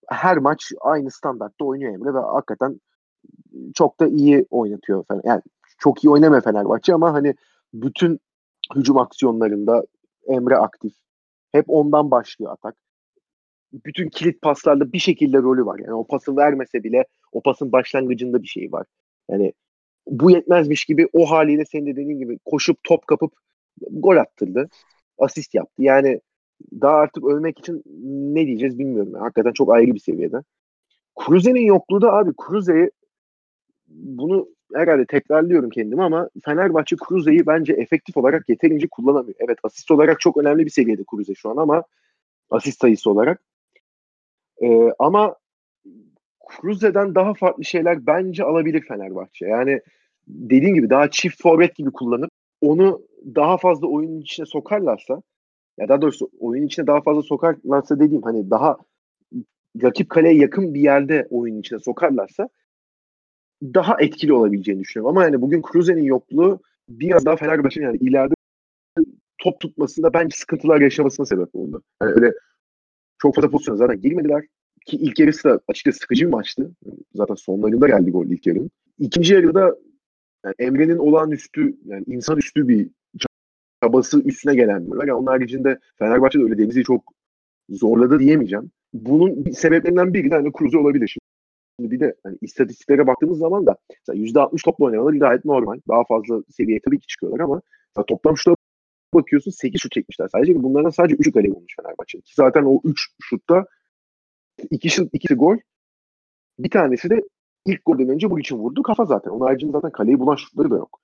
[0.10, 2.82] her maç aynı standartta oynuyor Emre ve hakikaten
[3.76, 5.06] çok da iyi oynatıyor.
[5.24, 5.42] Yani
[5.78, 7.36] çok iyi oynamıyor Fenerbahçe ama hani
[7.74, 8.20] bütün
[8.76, 9.84] hücum aksiyonlarında
[10.28, 10.94] Emre aktif.
[11.52, 12.76] Hep ondan başlıyor atak.
[13.74, 15.80] Bütün kilit paslarda bir şekilde rolü var.
[15.80, 18.86] Yani o pası vermese bile o pasın başlangıcında bir şey var.
[19.30, 19.54] Yani
[20.08, 23.34] bu yetmezmiş gibi o haliyle senin de dediğin gibi koşup top kapıp
[23.92, 24.70] gol attırdı.
[25.20, 25.84] Asist yaptı.
[25.84, 26.22] Yani
[26.82, 27.84] daha artık ölmek için
[28.36, 29.12] ne diyeceğiz bilmiyorum.
[29.14, 30.38] Yani hakikaten çok ayrı bir seviyede.
[31.20, 32.92] Kruse'nin yokluğu da abi Kruse'yi
[33.88, 39.36] bunu herhalde tekrarlıyorum kendimi ama Fenerbahçe Kruse'yi bence efektif olarak yeterince kullanamıyor.
[39.40, 41.84] Evet asist olarak çok önemli bir seviyede Kruse şu an ama
[42.50, 43.42] asist sayısı olarak.
[44.64, 45.36] Ee, ama
[46.48, 49.46] Kruse'den daha farklı şeyler bence alabilir Fenerbahçe.
[49.46, 49.82] Yani
[50.28, 53.02] dediğim gibi daha çift forvet gibi kullanıp onu
[53.36, 55.22] daha fazla oyunun içine sokarlarsa
[55.78, 58.78] ya daha doğrusu oyun içine daha fazla sokarlarsa dediğim hani daha
[59.84, 62.50] rakip kaleye yakın bir yerde oyun içine sokarlarsa
[63.64, 65.18] daha etkili olabileceğini düşünüyorum.
[65.18, 68.34] Ama yani bugün Kruse'nin yokluğu biraz daha Fenerbahçe'nin yani ileride
[69.38, 71.84] top tutmasında bence sıkıntılar yaşamasına sebep oldu.
[72.02, 72.34] Yani öyle
[73.18, 74.46] çok fazla pozisyon zaten girmediler.
[74.86, 76.72] Ki ilk yarısı da açıkçası sıkıcı bir maçtı.
[77.16, 78.72] Zaten sonlarında geldi gol ilk yarının.
[79.00, 79.76] İkinci yarıda
[80.46, 82.90] yani Emre'nin olağanüstü yani insan üstü bir
[83.84, 87.14] çabası üstüne gelen bir yani onun haricinde Fenerbahçe öyle Denizli'yi çok
[87.70, 88.72] zorladı diyemeyeceğim.
[88.94, 91.18] Bunun sebeplerinden biri de hani Kruse olabilir.
[91.80, 93.78] Şimdi bir de hani istatistiklere baktığımız zaman da
[94.08, 95.80] %60 topla oynamaları gayet normal.
[95.88, 97.62] Daha fazla seviye tabii ki çıkıyorlar ama
[98.08, 98.56] toplam şuta
[99.14, 100.64] bakıyorsun 8 şut çekmişler sadece.
[100.64, 102.20] Bunlardan sadece 3'ü kaleye olmuş Fenerbahçe.
[102.36, 103.66] Zaten o 3 şutta
[104.72, 105.58] iki şut, ikisi gol.
[106.60, 107.22] Bir tanesi de
[107.66, 109.32] ilk golden önce bu için vurdu kafa zaten.
[109.32, 111.02] Onun haricinde zaten kaleyi bulan şutları da yok.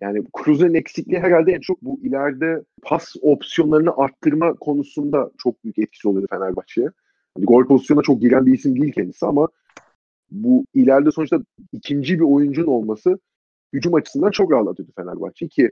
[0.00, 6.08] Yani Cruz'un eksikliği herhalde en çok bu ileride pas opsiyonlarını arttırma konusunda çok büyük etkisi
[6.08, 6.88] oluyor Fenerbahçe'ye.
[7.34, 9.48] Hani gol pozisyonuna çok giren bir isim değil kendisi ama
[10.30, 11.38] bu ileride sonuçta
[11.72, 13.18] ikinci bir oyuncunun olması
[13.72, 15.70] hücum açısından çok rahatlatıyordu Fenerbahçe ki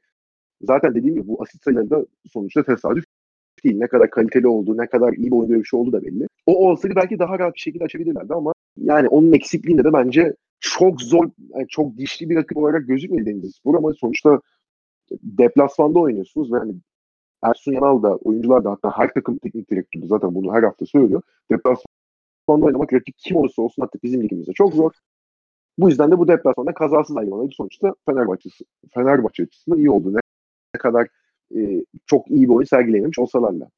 [0.63, 3.05] zaten dediğim gibi bu asist sayıları da sonuçta tesadüf
[3.65, 3.79] değil.
[3.79, 6.27] Ne kadar kaliteli olduğu, ne kadar iyi bir bir şey olduğu da belli.
[6.47, 11.03] O olsaydı belki daha rahat bir şekilde açabilirlerdi ama yani onun eksikliğinde de bence çok
[11.03, 14.41] zor, yani çok dişli bir rakip olarak gözükmedi Denizlispor ama sonuçta
[15.11, 16.75] deplasmanda oynuyorsunuz ve hani
[17.43, 21.23] Ersun Yanal da oyuncular da hatta her takım teknik direktörü zaten bunu her hafta söylüyor.
[21.51, 24.91] Deplasmanda oynamak rakip kim olursa olsun artık bizim ligimizde çok zor.
[25.79, 28.51] Bu yüzden de bu deplasmanda kazasız ayrılmaları sonuçta Fenerbahçe,
[28.95, 30.15] Fenerbahçe açısından iyi oldu.
[30.15, 31.09] Ne kadar
[31.57, 33.69] e, çok iyi bir oyun sergilememiş olsalar da.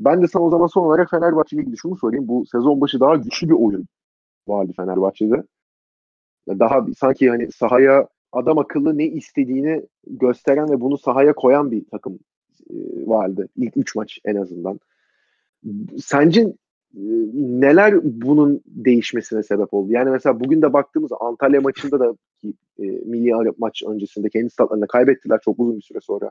[0.00, 2.28] Ben de sana o zaman son olarak Fenerbahçe ile ilgili şunu söyleyeyim.
[2.28, 3.86] Bu sezon başı daha güçlü bir oyun
[4.48, 5.42] vardı Fenerbahçe'de.
[6.48, 12.18] Daha sanki hani sahaya adam akıllı ne istediğini gösteren ve bunu sahaya koyan bir takım
[12.70, 12.74] e,
[13.06, 13.48] vardı.
[13.56, 14.80] İlk üç maç en azından.
[16.04, 16.40] Sence
[16.94, 17.02] e,
[17.34, 19.92] neler bunun değişmesine sebep oldu?
[19.92, 22.16] Yani mesela bugün de baktığımız Antalya maçında da
[22.78, 26.30] e, milli Arap maç öncesinde kendi statlarında kaybettiler çok uzun bir süre sonra.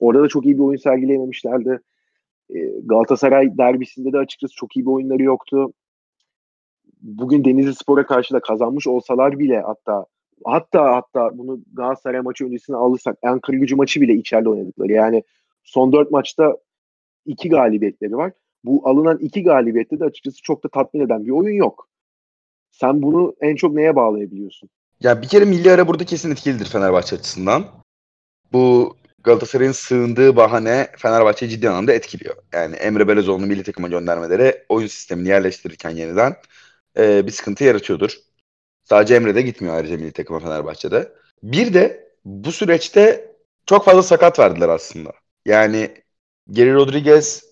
[0.00, 1.80] Orada da çok iyi bir oyun sergileyememişlerdi.
[2.50, 5.72] E, Galatasaray derbisinde de açıkçası çok iyi bir oyunları yoktu.
[7.02, 10.06] Bugün Denizli Spor'a karşı da kazanmış olsalar bile hatta
[10.44, 14.92] hatta hatta bunu Galatasaray maçı öncesine alırsak Ankara gücü maçı bile içeride oynadıkları.
[14.92, 15.22] Yani
[15.64, 16.56] son dört maçta
[17.26, 18.32] iki galibiyetleri var.
[18.64, 21.88] Bu alınan iki galibiyette de açıkçası çok da tatmin eden bir oyun yok.
[22.70, 24.68] Sen bunu en çok neye bağlayabiliyorsun?
[25.00, 27.64] Ya bir kere milli ara burada kesin etkilidir Fenerbahçe açısından.
[28.52, 32.36] Bu Galatasaray'ın sığındığı bahane Fenerbahçe'yi ciddi anlamda etkiliyor.
[32.52, 36.36] Yani Emre Belezoğlu'nu milli takıma göndermeleri oyun sistemini yerleştirirken yeniden
[36.98, 38.16] e, bir sıkıntı yaratıyordur.
[38.84, 41.12] Sadece Emre de gitmiyor ayrıca milli takıma Fenerbahçe'de.
[41.42, 43.32] Bir de bu süreçte
[43.66, 45.12] çok fazla sakat verdiler aslında.
[45.46, 45.90] Yani
[46.50, 47.44] Geri Rodriguez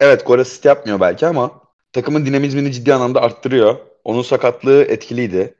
[0.00, 1.60] evet gol asist yapmıyor belki ama
[1.92, 3.76] takımın dinamizmini ciddi anlamda arttırıyor.
[4.04, 5.54] Onun sakatlığı etkiliydi.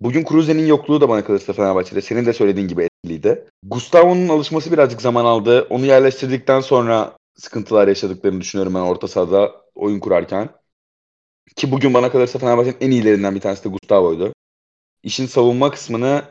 [0.00, 3.44] Bugün Kruse'nin yokluğu da bana kalırsa Fenerbahçe'de senin de söylediğin gibi etkiliydi.
[3.62, 5.66] Gustavo'nun alışması birazcık zaman aldı.
[5.70, 10.48] Onu yerleştirdikten sonra sıkıntılar yaşadıklarını düşünüyorum ben orta sahada oyun kurarken.
[11.56, 14.32] Ki bugün bana kalırsa Fenerbahçe'nin en iyilerinden bir tanesi de Gustavo'ydu.
[15.02, 16.24] İşin savunma kısmını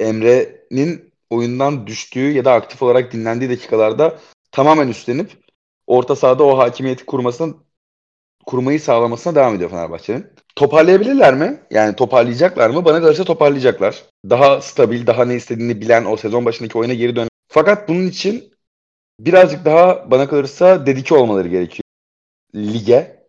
[0.00, 4.18] Emre'nin oyundan düştüğü ya da aktif olarak dinlendiği dakikalarda
[4.52, 5.30] tamamen üstlenip
[5.86, 7.54] orta sahada o hakimiyeti kurmasını
[8.46, 10.26] kurmayı sağlamasına devam ediyor Fenerbahçe'nin.
[10.56, 11.60] toparlayabilirler mi?
[11.70, 12.84] Yani toparlayacaklar mı?
[12.84, 14.04] Bana kalırsa toparlayacaklar.
[14.30, 17.28] Daha stabil, daha ne istediğini bilen o sezon başındaki oyuna geri dön.
[17.48, 18.52] Fakat bunun için
[19.20, 21.82] birazcık daha bana kalırsa dedike olmaları gerekiyor
[22.54, 23.26] lige.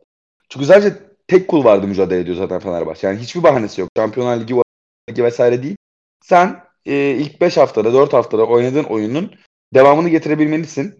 [0.50, 3.08] Çünkü sadece tek kul vardı mücadele ediyor zaten Fenerbahçe.
[3.08, 3.90] Yani hiçbir bahanesi yok.
[3.98, 5.78] Şampiyonlar Ligi, vesaire değil.
[6.24, 9.32] Sen e, ilk 5 haftada, 4 haftada oynadığın oyunun
[9.74, 11.00] devamını getirebilmelisin.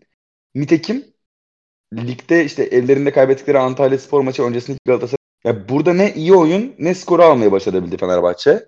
[0.56, 1.06] Nitekim
[1.94, 6.96] ligde işte evlerinde kaybettikleri Antalya Spor maçı öncesindeki Galatasaray ya burada ne iyi oyun ne
[6.96, 8.66] skoru almaya başarabildi Fenerbahçe.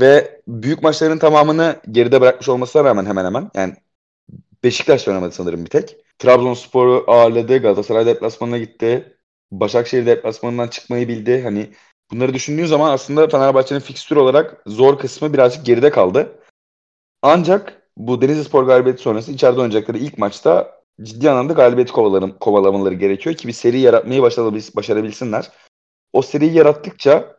[0.00, 3.74] Ve büyük maçların tamamını geride bırakmış olmasına rağmen hemen hemen yani
[4.64, 5.96] Beşiktaş oynamadı sanırım bir tek.
[6.18, 7.58] Trabzonspor'u ağırladı.
[7.58, 9.19] Galatasaray deplasmanına gitti.
[9.52, 11.42] Başakşehir deplasmanından çıkmayı bildi.
[11.42, 11.70] Hani
[12.10, 16.38] bunları düşündüğün zaman aslında Fenerbahçe'nin fikstür olarak zor kısmı birazcık geride kaldı.
[17.22, 21.92] Ancak bu Denizlispor galibiyeti sonrası içeride oynayacakları ilk maçta ciddi anlamda galibiyeti
[22.40, 24.22] kovalamaları gerekiyor ki bir seri yaratmayı
[24.76, 25.50] başarabilsinler.
[26.12, 27.36] O seriyi yarattıkça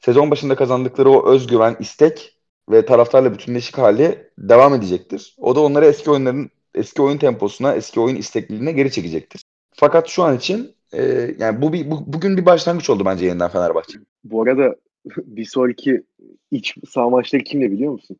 [0.00, 2.38] sezon başında kazandıkları o özgüven, istek
[2.70, 5.36] ve taraftarla bütünleşik hali devam edecektir.
[5.38, 9.42] O da onları eski oyunların eski oyun temposuna, eski oyun istekliliğine geri çekecektir.
[9.74, 13.48] Fakat şu an için e, yani bu, bir, bu bugün bir başlangıç oldu bence yeniden
[13.48, 13.98] Fenerbahçe.
[14.24, 14.76] Bu arada
[15.16, 16.02] bir sonraki
[16.50, 18.16] iç sağ maçları kimle biliyor musun?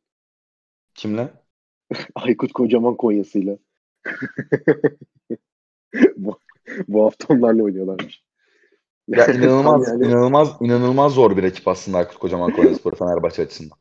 [0.94, 1.30] Kimle?
[2.14, 3.58] Aykut Kocaman Konya'sıyla.
[6.16, 6.38] bu,
[6.88, 8.22] bu hafta onlarla oynuyorlarmış.
[9.08, 10.06] Ya inanılmaz, yani...
[10.06, 13.78] inanılmaz, inanılmaz zor bir ekip aslında Aykut Kocaman Konyaspor Fenerbahçe açısından.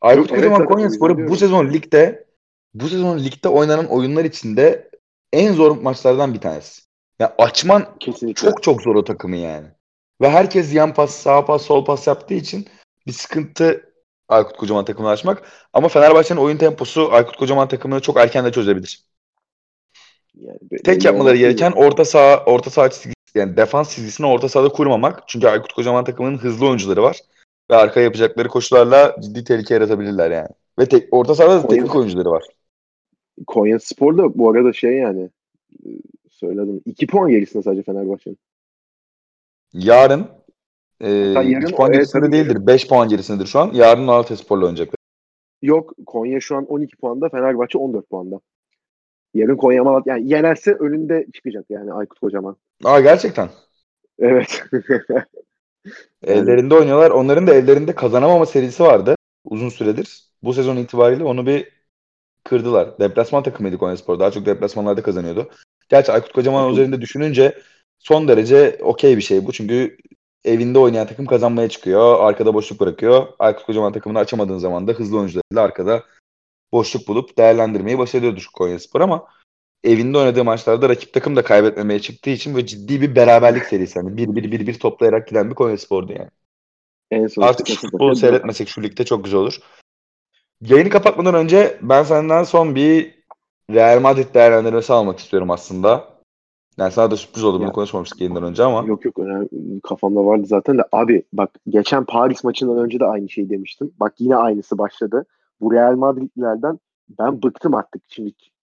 [0.00, 2.26] Aykut Yok, Kocaman evet, Konyaspor'u bu sezon ligde
[2.74, 4.90] bu sezon ligde oynanan oyunlar içinde
[5.32, 6.82] en zor maçlardan bir tanesi.
[7.22, 8.48] Ya açman Kesinlikle.
[8.48, 9.66] çok çok zor o takımı yani.
[10.20, 12.66] Ve herkes yan pas, sağ pas, sol pas yaptığı için
[13.06, 13.92] bir sıkıntı
[14.28, 15.42] Aykut Kocaman takımını açmak.
[15.72, 19.04] Ama Fenerbahçe'nin oyun temposu Aykut Kocaman takımını çok erken de çözebilir.
[20.34, 25.22] Yani Tek yapmaları gereken orta saha orta saha çizgisi yani defans çizgisini orta sahada kurmamak.
[25.26, 27.20] Çünkü Aykut Kocaman takımının hızlı oyuncuları var.
[27.70, 30.48] Ve arka yapacakları koşularla ciddi tehlike yaratabilirler yani.
[30.78, 32.44] Ve tek, orta sahada da teknik oyuncuları var.
[33.46, 35.30] Konya Spor da bu arada şey yani
[36.46, 36.80] söyledim.
[36.84, 38.38] 2 puan gerisinde sadece Fenerbahçe'nin.
[39.72, 40.26] Yarın
[41.00, 42.66] e, yarın 2 puan gerisinde değildir.
[42.66, 43.70] 5 puan gerisindedir şu an.
[43.74, 44.96] Yarın Malatya Spor'la oynayacaklar.
[45.62, 47.28] Yok Konya şu an 12 puanda.
[47.28, 48.40] Fenerbahçe 14 puanda.
[49.34, 52.56] Yarın Konya Malatya yani yenerse önünde çıkacak yani Aykut Kocaman.
[52.84, 53.48] Aa gerçekten.
[54.18, 54.64] Evet.
[56.26, 57.10] Ellerinde oynuyorlar.
[57.10, 59.14] Onların da ellerinde kazanamama serisi vardı
[59.44, 60.24] uzun süredir.
[60.42, 61.68] Bu sezon itibariyle onu bir
[62.44, 62.98] kırdılar.
[62.98, 64.20] Deplasman takımıydı Konyaspor.
[64.20, 65.50] Daha çok deplasmanlarda kazanıyordu.
[65.92, 67.58] Gerçi Aykut Kocaman üzerinde düşününce
[67.98, 69.52] son derece okey bir şey bu.
[69.52, 69.96] Çünkü
[70.44, 72.20] evinde oynayan takım kazanmaya çıkıyor.
[72.20, 73.26] Arkada boşluk bırakıyor.
[73.38, 76.04] Aykut Kocaman takımını açamadığın zaman da hızlı oyuncularıyla arkada
[76.72, 79.24] boşluk bulup değerlendirmeyi başarıyordu Konyaspor ama
[79.84, 83.98] evinde oynadığı maçlarda rakip takım da kaybetmemeye çıktığı için ve ciddi bir beraberlik serisi.
[83.98, 86.30] Yani bir bir bir bir toplayarak giden bir Konyaspor'du yani.
[87.10, 89.58] En son Artık futbolu seyretmesek şu ligde çok güzel olur.
[90.60, 93.21] Yayını kapatmadan önce ben senden son bir
[93.72, 96.12] Real Madrid değerlendirmesi almak istiyorum aslında.
[96.78, 98.88] Yani sana da sürpriz oldu bunu konuşmamıştık yayından önce ama.
[98.88, 99.48] Yok yok önemli.
[99.82, 100.82] kafamda vardı zaten de.
[100.92, 103.92] Abi bak geçen Paris maçından önce de aynı şeyi demiştim.
[104.00, 105.26] Bak yine aynısı başladı.
[105.60, 106.78] Bu Real Madridlilerden
[107.18, 108.02] ben bıktım artık.
[108.08, 108.32] Şimdi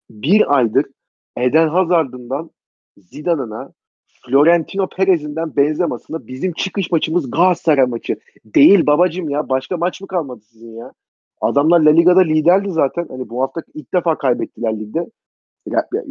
[0.10, 0.86] bir aydır
[1.38, 2.52] Eden Hazard'ından
[2.98, 3.72] Zidane'ına
[4.26, 8.20] Florentino Perez'inden benzemasına bizim çıkış maçımız Galatasaray maçı.
[8.46, 9.50] Değil babacım ya.
[9.50, 10.94] Başka maç mı kalmadı sizin ya?
[11.44, 13.06] Adamlar La Liga'da liderdi zaten.
[13.10, 15.10] Hani bu hafta ilk defa kaybettiler ligde.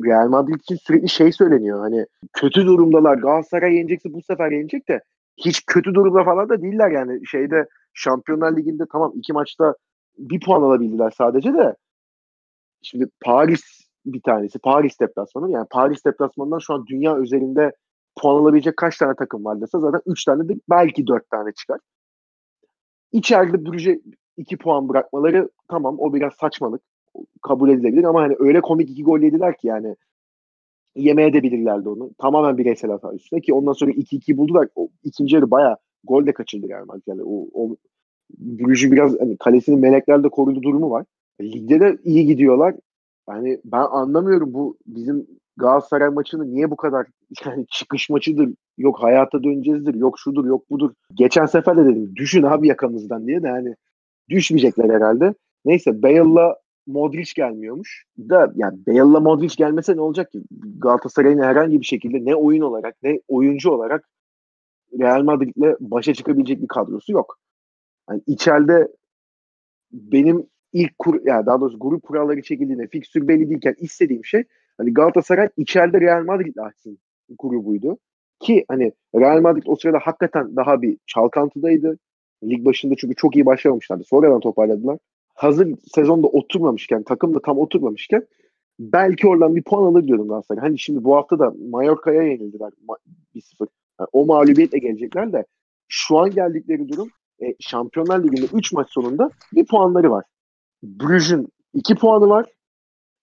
[0.05, 1.81] Real Madrid için sürekli şey söyleniyor.
[1.81, 3.17] Hani kötü durumdalar.
[3.19, 5.01] Galatasaray yenecekse bu sefer yenecek de
[5.37, 7.27] hiç kötü durumda falan da değiller yani.
[7.27, 9.75] Şeyde Şampiyonlar Ligi'nde tamam iki maçta
[10.19, 11.77] bir puan alabildiler sadece de.
[12.83, 13.63] Şimdi Paris
[14.07, 14.59] bir tanesi.
[14.59, 15.51] Paris deplasmanı.
[15.51, 17.73] Yani Paris deplasmanından şu an dünya üzerinde
[18.21, 21.79] puan alabilecek kaç tane takım var dese zaten 3 tane de belki 4 tane çıkar.
[23.13, 24.01] İçeride Brüj'e
[24.37, 26.83] 2 puan bırakmaları tamam o biraz saçmalık.
[27.43, 29.97] Kabul edilebilir ama hani öyle komik iki gol yediler ki yani
[30.97, 32.11] yemeye de bilirlerdi onu.
[32.19, 34.69] Tamamen bireysel hata üstüne ki ondan sonra 2-2 buldular.
[34.75, 36.97] O, ikinci yarı baya gol de kaçırdı galiba.
[37.07, 37.77] Yani o, o
[38.39, 41.07] Brüj'ü biraz hani kalesini meleklerle korudu durumu var.
[41.41, 42.75] Ligde de iyi gidiyorlar.
[43.29, 45.27] Yani ben anlamıyorum bu bizim
[45.57, 47.07] Galatasaray maçını niye bu kadar
[47.47, 50.93] yani çıkış maçıdır, yok hayata döneceğizdir, yok şudur, yok budur.
[51.15, 53.75] Geçen sefer de dedim düşün abi yakamızdan diye de yani
[54.29, 55.35] düşmeyecekler herhalde.
[55.65, 56.57] Neyse Bale'la
[56.87, 58.05] Modric gelmiyormuş.
[58.19, 60.43] Da yani Bale'la Modric gelmese ne olacak ki?
[60.79, 64.09] Galatasaray'ın herhangi bir şekilde ne oyun olarak ne oyuncu olarak
[65.01, 67.39] Real Madrid'le başa çıkabilecek bir kadrosu yok.
[68.11, 68.89] Yani içeride
[69.93, 74.45] benim ilk kur yani daha doğrusu grup kuralları çekildiğinde fikstür belli değilken istediğim şey
[74.79, 76.99] hani Galatasaray içeride Real Madrid'le açsın
[77.39, 77.99] grubuydu.
[78.41, 81.99] Ki hani Real Madrid o sırada hakikaten daha bir çalkantıdaydı.
[82.43, 84.05] Lig başında çünkü çok iyi başlamamışlardı.
[84.05, 84.99] Sonradan toparladılar.
[85.35, 88.27] Hazır sezonda oturmamışken, takım da tam oturmamışken
[88.79, 90.61] belki oradan bir puan alır diyordum Galatasaray.
[90.61, 92.71] Hani şimdi bu hafta da Mallorca'ya yenildiler
[93.35, 93.67] 1-0.
[94.01, 95.45] Yani o mağlubiyetle gelecekler de
[95.89, 97.11] şu an geldikleri durum
[97.43, 100.25] e, Şampiyonlar Ligi'nde 3 maç sonunda bir puanları var.
[100.83, 102.47] Brugge'ün 2 puanı var.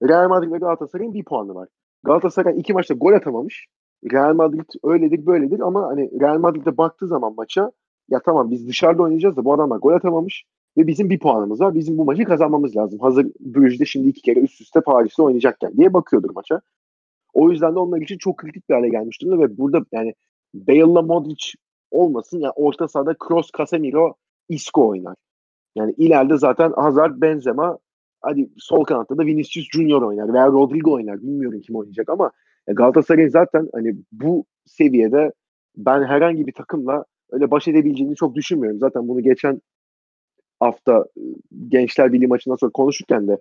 [0.03, 1.67] Real Madrid ve Galatasaray'ın 1 puanı var.
[2.03, 3.65] Galatasaray 2 maçta gol atamamış.
[4.11, 7.71] Real Madrid öyledir böyledir ama hani Real Madrid'e baktığı zaman maça
[8.11, 10.43] ya tamam biz dışarıda oynayacağız da bu adamlar gol atamamış
[10.77, 11.75] ve bizim bir puanımız var.
[11.75, 12.99] Bizim bu maçı kazanmamız lazım.
[12.99, 16.61] Hazır Brugge'de şimdi iki kere üst üste Paris'te oynayacakken diye bakıyordur maça.
[17.33, 20.13] O yüzden de onlar için çok kritik bir hale gelmiş durumda ve burada yani
[20.53, 21.53] Bale'la Modric
[21.91, 24.15] olmasın yani orta sahada Kroos, Casemiro,
[24.49, 25.15] Isco oynar.
[25.75, 27.77] Yani ileride zaten Hazard, Benzema
[28.21, 31.21] hadi sol kanatta da Vinicius Junior oynar veya Rodrigo oynar.
[31.21, 32.31] Bilmiyorum kim oynayacak ama
[32.67, 35.31] Galatasaray zaten hani bu seviyede
[35.77, 38.79] ben herhangi bir takımla öyle baş edebileceğini çok düşünmüyorum.
[38.79, 39.61] Zaten bunu geçen
[40.59, 41.05] hafta
[41.67, 43.37] Gençler Birliği maçından sonra konuşurken de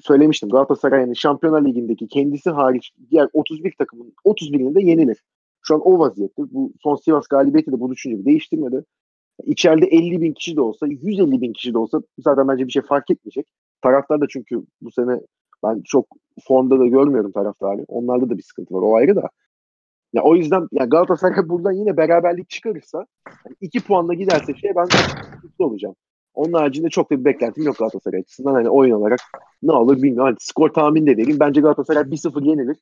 [0.00, 0.48] söylemiştim.
[0.48, 5.22] Galatasaray yani Şampiyonlar Ligi'ndeki kendisi hariç diğer 31 takımın 31'ini de yenilir.
[5.62, 6.42] Şu an o vaziyette.
[6.52, 8.84] Bu son Sivas galibiyeti de bu düşünceyi değiştirmedi.
[9.44, 12.82] İçeride 50 bin kişi de olsa, 150 bin kişi de olsa zaten bence bir şey
[12.82, 13.46] fark etmeyecek.
[13.82, 15.20] Taraftar da çünkü bu sene
[15.64, 16.06] ben çok
[16.44, 17.84] formda da görmüyorum taraftarı.
[17.88, 18.82] Onlarda da bir sıkıntı var.
[18.82, 19.28] O ayrı da.
[20.16, 24.88] Ya o yüzden ya Galatasaray buradan yine beraberlik çıkarırsa yani iki puanla giderse şey ben
[25.42, 25.94] mutlu olacağım.
[26.34, 28.54] Onun haricinde çok da bir beklentim yok Galatasaray açısından.
[28.54, 29.20] Hani oyun olarak
[29.62, 30.24] ne olur bilmiyorum.
[30.24, 31.40] Hani skor tahmin de vereyim.
[31.40, 32.76] Bence Galatasaray 1-0 yenilir.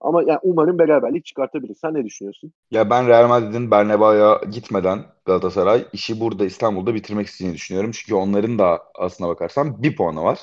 [0.00, 1.74] Ama yani umarım beraberlik çıkartabilir.
[1.74, 2.52] Sen ne düşünüyorsun?
[2.70, 7.90] Ya ben Real Madrid'in Bernabeu'ya gitmeden Galatasaray işi burada İstanbul'da bitirmek istediğini düşünüyorum.
[7.94, 10.38] Çünkü onların da aslına bakarsan bir puanı var.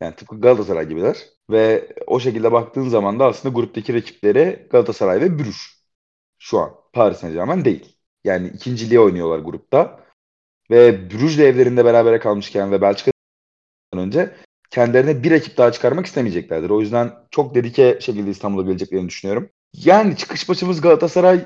[0.00, 1.16] Yani tıpkı Galatasaray gibiler.
[1.50, 5.56] Ve o şekilde baktığın zaman da aslında gruptaki rakipleri Galatasaray ve Brüj.
[6.38, 7.96] Şu an Paris Saint Germain değil.
[8.24, 10.00] Yani ikinciliğe oynuyorlar grupta.
[10.70, 14.34] Ve Brüj'le evlerinde berabere kalmışken ve Belçika'dan önce
[14.70, 16.70] kendilerine bir rakip daha çıkarmak istemeyeceklerdir.
[16.70, 19.48] O yüzden çok dedike şekilde İstanbul'a geleceklerini düşünüyorum.
[19.74, 21.44] Yani çıkış maçımız Galatasaray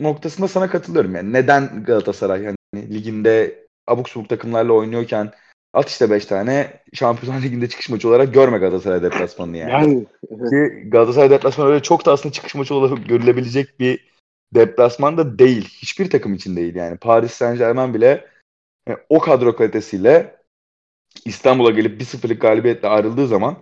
[0.00, 1.14] noktasında sana katılıyorum.
[1.14, 5.32] Yani neden Galatasaray yani liginde abuk subuk takımlarla oynuyorken
[5.72, 9.72] at işte 5 tane Şampiyonlar Ligi'nde çıkış maçı olarak görme Galatasaray deplasmanını yani.
[9.72, 10.06] yani
[10.50, 14.08] Ki Galatasaray deplasmanı öyle çok da aslında çıkış maçı olarak görülebilecek bir
[14.54, 15.68] deplasman da değil.
[15.68, 16.96] Hiçbir takım için değil yani.
[16.96, 18.26] Paris Saint Germain bile
[18.88, 20.38] yani o kadro kalitesiyle
[21.24, 23.56] İstanbul'a gelip 1-0'lık galibiyetle ayrıldığı zaman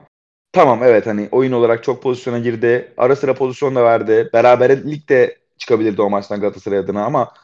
[0.53, 2.95] tamam evet hani oyun olarak çok pozisyona girdi.
[2.97, 4.31] Ara sıra pozisyon da verdi.
[4.33, 7.35] Beraberlik de çıkabilirdi o maçtan Galatasaray adına ama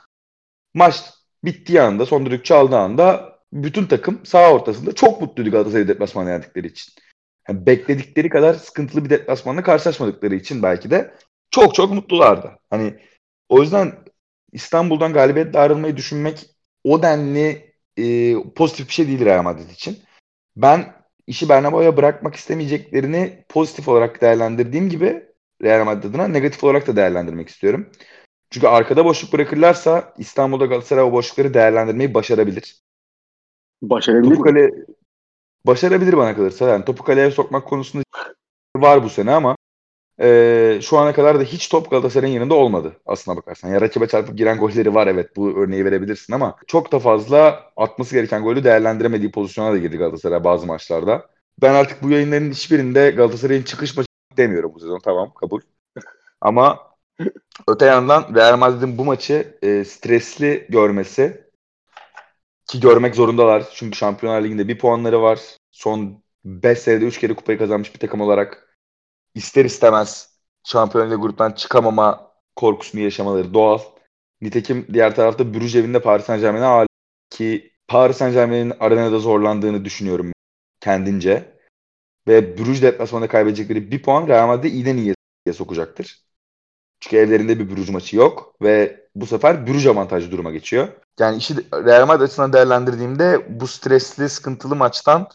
[0.74, 1.04] maç
[1.44, 6.66] bittiği anda son düdük çaldığı anda bütün takım sağ ortasında çok mutluydu Galatasaray deplasmanı yendikleri
[6.66, 6.92] için.
[7.48, 11.14] Yani bekledikleri kadar sıkıntılı bir deplasmanla karşılaşmadıkları için belki de
[11.50, 12.59] çok çok mutlulardı.
[12.70, 12.94] Hani
[13.48, 13.92] o yüzden
[14.53, 16.46] İstanbul'dan galibiyetle ayrılmayı düşünmek
[16.84, 19.98] o denli e, pozitif bir şey değil Real Madrid için.
[20.57, 20.94] Ben
[21.26, 25.26] işi Bernabeu'ya bırakmak istemeyeceklerini pozitif olarak değerlendirdiğim gibi
[25.62, 27.90] Real Madrid adına negatif olarak da değerlendirmek istiyorum.
[28.50, 32.82] Çünkü arkada boşluk bırakırlarsa İstanbul'da Galatasaray o boşlukları değerlendirmeyi başarabilir.
[33.83, 34.70] Başarabilir topu kale,
[35.66, 36.68] başarabilir bana kalırsa.
[36.68, 38.05] Yani topu kaleye sokmak konusunda
[38.76, 39.57] var bu sene ama
[40.20, 43.68] e, şu ana kadar da hiç top Galatasaray'ın yanında olmadı aslına bakarsan.
[43.68, 48.14] Ya rakibe çarpıp giren golleri var evet bu örneği verebilirsin ama çok da fazla atması
[48.14, 51.26] gereken golü değerlendiremediği pozisyona da girdi Galatasaray bazı maçlarda.
[51.62, 55.61] Ben artık bu yayınların hiçbirinde Galatasaray'ın çıkış maçı demiyorum bu sezon tamam kabul.
[56.41, 56.78] Ama
[57.68, 61.51] öte yandan Real Madrid'in bu maçı e, stresli görmesi
[62.66, 63.68] ki görmek zorundalar.
[63.74, 65.40] Çünkü Şampiyonlar Ligi'nde bir puanları var.
[65.70, 68.78] Son 5 senede 3 kere kupayı kazanmış bir takım olarak
[69.34, 73.78] ister istemez Şampiyonlar gruptan çıkamama korkusunu yaşamaları doğal.
[74.40, 76.90] Nitekim diğer tarafta Brüj evinde Paris Saint Germain'e ağırlık
[77.30, 80.32] ki Paris Saint Germain'in arenada zorlandığını düşünüyorum
[80.80, 81.58] kendince.
[82.28, 85.14] Ve Brüj deplasmanında kaybedecekleri bir puan Real Madrid'i iyiden iyiye
[85.52, 86.22] sokacaktır.
[87.03, 90.88] Çünkü evlerinde bir Brüj maçı yok ve bu sefer Brüj avantajlı duruma geçiyor.
[91.20, 95.28] Yani işi Real Madrid açısından değerlendirdiğimde bu stresli, sıkıntılı maçtan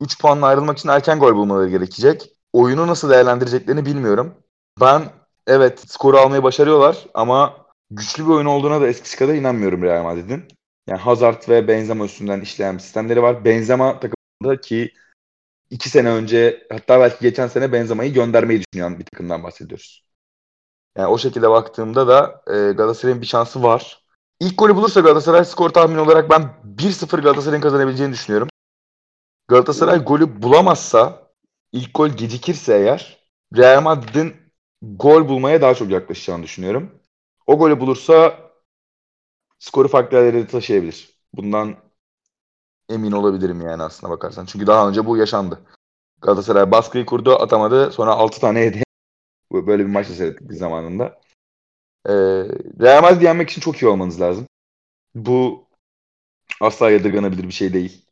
[0.00, 4.34] 3 puanla ayrılmak için erken gol bulmaları gerekecek oyunu nasıl değerlendireceklerini bilmiyorum.
[4.80, 5.02] Ben
[5.46, 7.56] evet skoru almayı başarıyorlar ama
[7.90, 10.44] güçlü bir oyun olduğuna da eskisi kadar inanmıyorum Real Madrid'in.
[10.88, 13.44] Yani Hazard ve Benzema üstünden işleyen sistemleri var.
[13.44, 14.92] Benzema takımında ki
[15.70, 20.11] iki sene önce hatta belki geçen sene Benzema'yı göndermeyi düşünen bir takımdan bahsediyoruz.
[20.96, 24.02] Yani o şekilde baktığımda da e, Galatasaray'ın bir şansı var.
[24.40, 28.48] İlk golü bulursa Galatasaray skor tahmini olarak ben 1-0 Galatasaray'ın kazanabileceğini düşünüyorum.
[29.48, 31.28] Galatasaray golü bulamazsa
[31.72, 34.36] ilk gol gecikirse eğer Real Madrid'in
[34.82, 36.90] gol bulmaya daha çok yaklaşacağını düşünüyorum.
[37.46, 38.38] o golü bulursa
[39.58, 41.16] skoru farklı yerlere taşıyabilir.
[41.34, 41.76] Bundan
[42.88, 44.46] emin olabilirim yani aslına bakarsan.
[44.46, 45.60] Çünkü daha önce bu yaşandı.
[46.22, 47.92] Galatasaray baskıyı kurdu, atamadı.
[47.92, 48.81] Sonra 6 tane yedi.
[49.52, 51.20] Böyle bir maç da seyrettik bir zamanında.
[52.06, 52.12] Ee,
[52.80, 54.46] Real Madrid yenmek için çok iyi olmanız lazım.
[55.14, 55.68] Bu
[56.60, 58.06] asla yadırganabilir bir şey değil.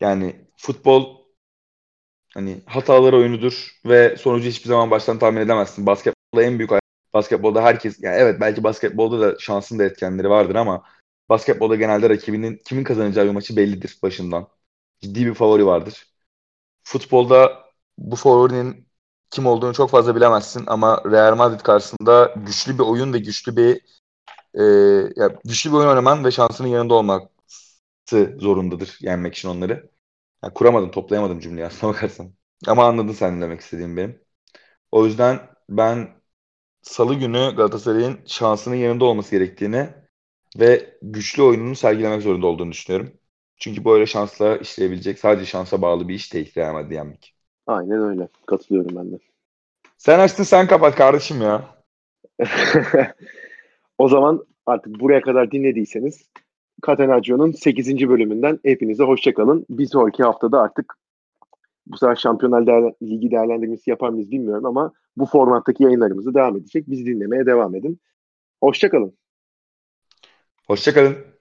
[0.00, 1.22] Yani futbol
[2.34, 5.86] hani hatalar oyunudur ve sonucu hiçbir zaman baştan tahmin edemezsin.
[5.86, 6.70] Basketbolda en büyük
[7.14, 10.84] basketbolda herkes yani evet belki basketbolda da şansın da etkenleri vardır ama
[11.28, 14.48] basketbolda genelde rakibinin kimin kazanacağı bir maçı bellidir başından.
[15.00, 16.06] Ciddi bir favori vardır.
[16.84, 17.64] Futbolda
[17.98, 18.88] bu favorinin
[19.32, 23.80] kim olduğunu çok fazla bilemezsin ama Real Madrid karşısında güçlü bir oyun ve güçlü bir
[24.54, 24.62] e,
[25.16, 27.28] ya güçlü bir oyun oynaman ve şansının yanında olması
[28.38, 29.90] zorundadır yenmek için onları.
[30.44, 32.34] Yani kuramadım, toplayamadım cümleyi aslına bakarsan.
[32.66, 34.22] Ama anladın sen demek istediğim benim.
[34.92, 36.22] O yüzden ben
[36.82, 39.88] Salı günü Galatasaray'ın şansının yanında olması gerektiğini
[40.58, 43.12] ve güçlü oyununu sergilemek zorunda olduğunu düşünüyorum.
[43.56, 47.36] Çünkü böyle şansla işleyebilecek sadece şansa bağlı bir iş değil Real Madrid yenmek.
[47.66, 48.28] Aynen öyle.
[48.46, 49.18] Katılıyorum ben de.
[49.98, 51.64] Sen açtın sen kapat kardeşim ya.
[53.98, 56.30] o zaman artık buraya kadar dinlediyseniz
[56.86, 58.08] Catenaccio'nun 8.
[58.08, 59.66] bölümünden hepinize hoşçakalın.
[59.70, 60.94] Bir sonraki haftada artık
[61.86, 66.90] bu sefer Şampiyonlar Değer Ligi değerlendirmesi yapar mıyız bilmiyorum ama bu formattaki yayınlarımızı devam edecek.
[66.90, 68.00] Bizi dinlemeye devam edin.
[68.60, 69.18] Hoşçakalın.
[70.66, 71.31] Hoşçakalın.